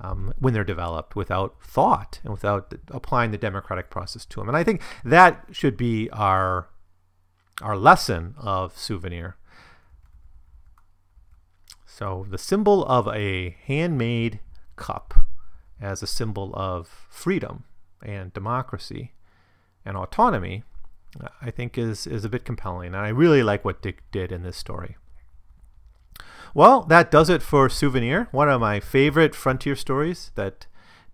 um, 0.00 0.32
when 0.38 0.54
they're 0.54 0.64
developed 0.64 1.16
without 1.16 1.56
thought 1.62 2.20
and 2.22 2.32
without 2.32 2.74
applying 2.88 3.30
the 3.30 3.38
democratic 3.38 3.90
process 3.90 4.24
to 4.26 4.40
them. 4.40 4.48
And 4.48 4.56
I 4.56 4.64
think 4.64 4.80
that 5.04 5.46
should 5.52 5.76
be 5.76 6.08
our 6.10 6.68
our 7.60 7.76
lesson 7.76 8.34
of 8.38 8.76
souvenir. 8.76 9.36
So 11.86 12.26
the 12.28 12.38
symbol 12.38 12.84
of 12.86 13.06
a 13.08 13.56
handmade 13.66 14.40
cup 14.76 15.14
as 15.80 16.02
a 16.02 16.06
symbol 16.06 16.52
of 16.54 17.06
freedom 17.10 17.64
and 18.02 18.32
democracy 18.32 19.12
and 19.84 19.96
autonomy 19.96 20.64
I 21.40 21.50
think 21.50 21.76
is 21.76 22.06
is 22.06 22.24
a 22.24 22.28
bit 22.28 22.44
compelling, 22.44 22.88
and 22.88 23.04
I 23.04 23.08
really 23.08 23.42
like 23.42 23.64
what 23.64 23.82
Dick 23.82 24.02
did 24.10 24.32
in 24.32 24.42
this 24.42 24.56
story. 24.56 24.96
Well, 26.54 26.82
that 26.82 27.10
does 27.10 27.28
it 27.30 27.42
for 27.42 27.68
Souvenir, 27.68 28.28
one 28.30 28.48
of 28.48 28.60
my 28.60 28.80
favorite 28.80 29.34
frontier 29.34 29.76
stories 29.76 30.32
that 30.34 30.66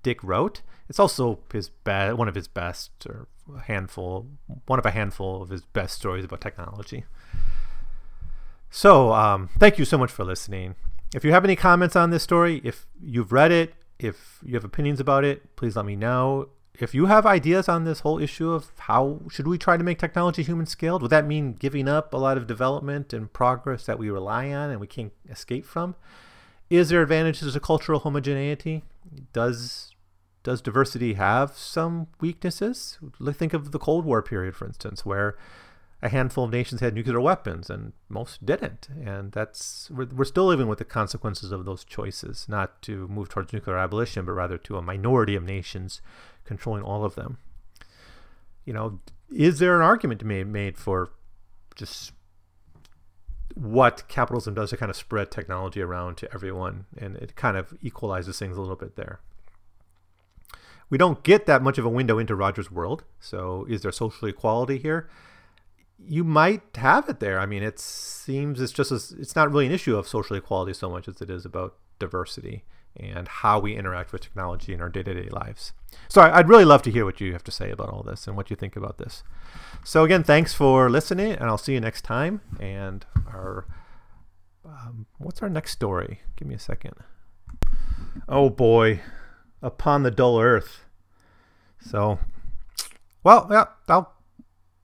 Dick 0.02 0.22
wrote. 0.22 0.62
It's 0.88 0.98
also 0.98 1.40
his 1.52 1.68
be- 1.68 2.12
one 2.12 2.28
of 2.28 2.34
his 2.34 2.48
best, 2.48 3.06
or 3.06 3.28
a 3.56 3.60
handful, 3.62 4.26
one 4.66 4.78
of 4.78 4.86
a 4.86 4.90
handful 4.90 5.42
of 5.42 5.50
his 5.50 5.62
best 5.62 5.96
stories 5.96 6.24
about 6.24 6.40
technology. 6.40 7.04
So, 8.70 9.12
um, 9.12 9.48
thank 9.58 9.78
you 9.78 9.84
so 9.84 9.98
much 9.98 10.10
for 10.10 10.24
listening. 10.24 10.74
If 11.14 11.24
you 11.24 11.32
have 11.32 11.44
any 11.44 11.56
comments 11.56 11.96
on 11.96 12.10
this 12.10 12.22
story, 12.22 12.60
if 12.64 12.86
you've 13.00 13.32
read 13.32 13.50
it, 13.50 13.74
if 13.98 14.38
you 14.44 14.54
have 14.54 14.64
opinions 14.64 15.00
about 15.00 15.24
it, 15.24 15.56
please 15.56 15.74
let 15.74 15.86
me 15.86 15.96
know 15.96 16.48
if 16.80 16.94
you 16.94 17.06
have 17.06 17.26
ideas 17.26 17.68
on 17.68 17.84
this 17.84 18.00
whole 18.00 18.18
issue 18.18 18.52
of 18.52 18.72
how 18.78 19.20
should 19.30 19.46
we 19.46 19.58
try 19.58 19.76
to 19.76 19.84
make 19.84 19.98
technology 19.98 20.42
human 20.42 20.66
scaled, 20.66 21.02
would 21.02 21.10
that 21.10 21.26
mean 21.26 21.54
giving 21.54 21.88
up 21.88 22.12
a 22.12 22.16
lot 22.16 22.36
of 22.36 22.46
development 22.46 23.12
and 23.12 23.32
progress 23.32 23.86
that 23.86 23.98
we 23.98 24.10
rely 24.10 24.52
on 24.52 24.70
and 24.70 24.80
we 24.80 24.86
can't 24.86 25.12
escape 25.28 25.64
from? 25.64 25.96
Is 26.70 26.90
there 26.90 27.02
advantages 27.02 27.52
to 27.52 27.60
cultural 27.60 28.00
homogeneity? 28.00 28.84
Does 29.32 29.94
does 30.44 30.60
diversity 30.62 31.14
have 31.14 31.52
some 31.56 32.06
weaknesses? 32.20 32.98
Think 33.32 33.52
of 33.52 33.72
the 33.72 33.78
Cold 33.78 34.04
War 34.04 34.22
period, 34.22 34.54
for 34.54 34.66
instance, 34.66 35.04
where 35.04 35.36
a 36.00 36.08
handful 36.08 36.44
of 36.44 36.52
nations 36.52 36.80
had 36.80 36.94
nuclear 36.94 37.20
weapons 37.20 37.68
and 37.68 37.92
most 38.08 38.44
didn't. 38.46 38.88
And 39.04 39.32
that's 39.32 39.90
we're, 39.90 40.06
we're 40.06 40.24
still 40.24 40.46
living 40.46 40.68
with 40.68 40.78
the 40.78 40.84
consequences 40.84 41.50
of 41.50 41.64
those 41.64 41.84
choices, 41.84 42.46
not 42.48 42.80
to 42.82 43.08
move 43.08 43.28
towards 43.28 43.52
nuclear 43.52 43.78
abolition, 43.78 44.24
but 44.24 44.32
rather 44.32 44.58
to 44.58 44.76
a 44.76 44.82
minority 44.82 45.34
of 45.34 45.42
nations 45.42 46.00
controlling 46.44 46.82
all 46.82 47.04
of 47.04 47.14
them. 47.14 47.38
You 48.64 48.74
know, 48.74 49.00
is 49.34 49.58
there 49.58 49.74
an 49.74 49.82
argument 49.82 50.20
to 50.20 50.26
be 50.26 50.44
made 50.44 50.78
for 50.78 51.10
just 51.74 52.12
what 53.54 54.06
capitalism 54.08 54.54
does 54.54 54.70
to 54.70 54.76
kind 54.76 54.90
of 54.90 54.96
spread 54.96 55.30
technology 55.30 55.80
around 55.80 56.16
to 56.18 56.32
everyone, 56.32 56.86
and 56.96 57.16
it 57.16 57.34
kind 57.34 57.56
of 57.56 57.74
equalizes 57.82 58.38
things 58.38 58.56
a 58.56 58.60
little 58.60 58.76
bit 58.76 58.94
there. 58.96 59.20
We 60.90 60.96
don't 60.96 61.22
get 61.22 61.46
that 61.46 61.62
much 61.62 61.76
of 61.76 61.84
a 61.84 61.88
window 61.88 62.18
into 62.18 62.34
Roger's 62.34 62.70
world. 62.70 63.04
So, 63.20 63.66
is 63.68 63.82
there 63.82 63.92
social 63.92 64.28
equality 64.28 64.78
here? 64.78 65.08
You 66.00 66.24
might 66.24 66.76
have 66.76 67.08
it 67.08 67.20
there. 67.20 67.40
I 67.40 67.46
mean, 67.46 67.62
it 67.62 67.78
seems 67.78 68.60
it's 68.60 68.72
just 68.72 68.92
a, 68.92 69.00
it's 69.20 69.34
not 69.34 69.50
really 69.50 69.66
an 69.66 69.72
issue 69.72 69.96
of 69.96 70.06
social 70.06 70.36
equality 70.36 70.72
so 70.72 70.88
much 70.88 71.08
as 71.08 71.20
it 71.20 71.30
is 71.30 71.44
about 71.44 71.76
diversity 71.98 72.64
and 72.96 73.28
how 73.28 73.58
we 73.58 73.76
interact 73.76 74.12
with 74.12 74.22
technology 74.22 74.72
in 74.72 74.80
our 74.80 74.88
day-to-day 74.88 75.28
lives. 75.30 75.72
So 76.08 76.20
I'd 76.20 76.48
really 76.48 76.64
love 76.64 76.82
to 76.82 76.90
hear 76.90 77.04
what 77.04 77.20
you 77.20 77.32
have 77.32 77.44
to 77.44 77.50
say 77.50 77.70
about 77.70 77.90
all 77.90 78.02
this 78.02 78.26
and 78.26 78.36
what 78.36 78.50
you 78.50 78.56
think 78.56 78.76
about 78.76 78.98
this. 78.98 79.22
So 79.84 80.04
again, 80.04 80.24
thanks 80.24 80.54
for 80.54 80.90
listening, 80.90 81.32
and 81.32 81.44
I'll 81.44 81.58
see 81.58 81.74
you 81.74 81.80
next 81.80 82.02
time. 82.02 82.40
And 82.58 83.04
our 83.26 83.66
um, 84.64 85.06
what's 85.18 85.42
our 85.42 85.48
next 85.48 85.72
story? 85.72 86.20
Give 86.36 86.46
me 86.46 86.54
a 86.54 86.58
second. 86.58 86.94
Oh 88.28 88.50
boy, 88.50 89.00
upon 89.62 90.02
the 90.02 90.10
dull 90.10 90.40
earth. 90.40 90.84
So, 91.80 92.18
well, 93.22 93.48
yeah, 93.50 93.66
I'll. 93.88 94.14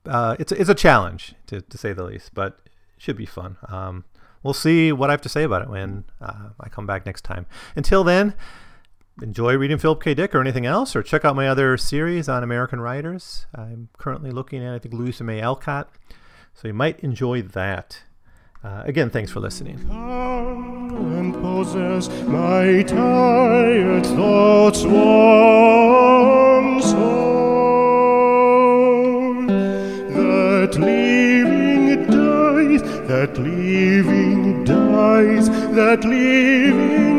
Uh, 0.07 0.35
it's 0.39 0.51
it's 0.51 0.69
a 0.69 0.75
challenge 0.75 1.35
to, 1.47 1.61
to 1.61 1.77
say 1.77 1.93
the 1.93 2.03
least, 2.03 2.33
but 2.33 2.59
it 2.65 2.71
should 2.97 3.17
be 3.17 3.25
fun. 3.25 3.57
Um, 3.67 4.05
we'll 4.43 4.53
see 4.53 4.91
what 4.91 5.09
I 5.09 5.13
have 5.13 5.21
to 5.21 5.29
say 5.29 5.43
about 5.43 5.61
it 5.63 5.69
when 5.69 6.05
uh, 6.21 6.49
I 6.59 6.69
come 6.69 6.85
back 6.85 7.05
next 7.05 7.23
time. 7.23 7.45
Until 7.75 8.03
then, 8.03 8.33
enjoy 9.21 9.55
reading 9.57 9.77
Philip 9.77 10.03
K. 10.03 10.13
Dick 10.13 10.35
or 10.35 10.41
anything 10.41 10.65
else, 10.65 10.95
or 10.95 11.01
check 11.03 11.25
out 11.25 11.35
my 11.35 11.47
other 11.47 11.77
series 11.77 12.29
on 12.29 12.43
American 12.43 12.79
writers. 12.81 13.45
I'm 13.55 13.89
currently 13.97 14.31
looking 14.31 14.63
at, 14.63 14.73
I 14.73 14.79
think, 14.79 14.93
Louisa 14.93 15.23
May 15.23 15.41
Alcott. 15.41 15.89
So 16.53 16.67
you 16.67 16.73
might 16.73 16.99
enjoy 16.99 17.41
that. 17.41 18.03
Uh, 18.63 18.83
again, 18.85 19.09
thanks 19.09 19.31
for 19.31 19.39
listening. 19.39 19.77
Come 19.87 21.13
and 21.13 21.33
possess 21.33 22.09
my 22.23 22.81
tired 22.83 24.05
thoughts 24.05 24.83
once 24.83 25.85
That 30.65 30.79
living 30.79 32.07
dies, 32.07 32.81
that 33.07 33.37
living 33.37 34.63
dies, 34.63 35.47
that 35.75 36.03
living. 36.03 37.14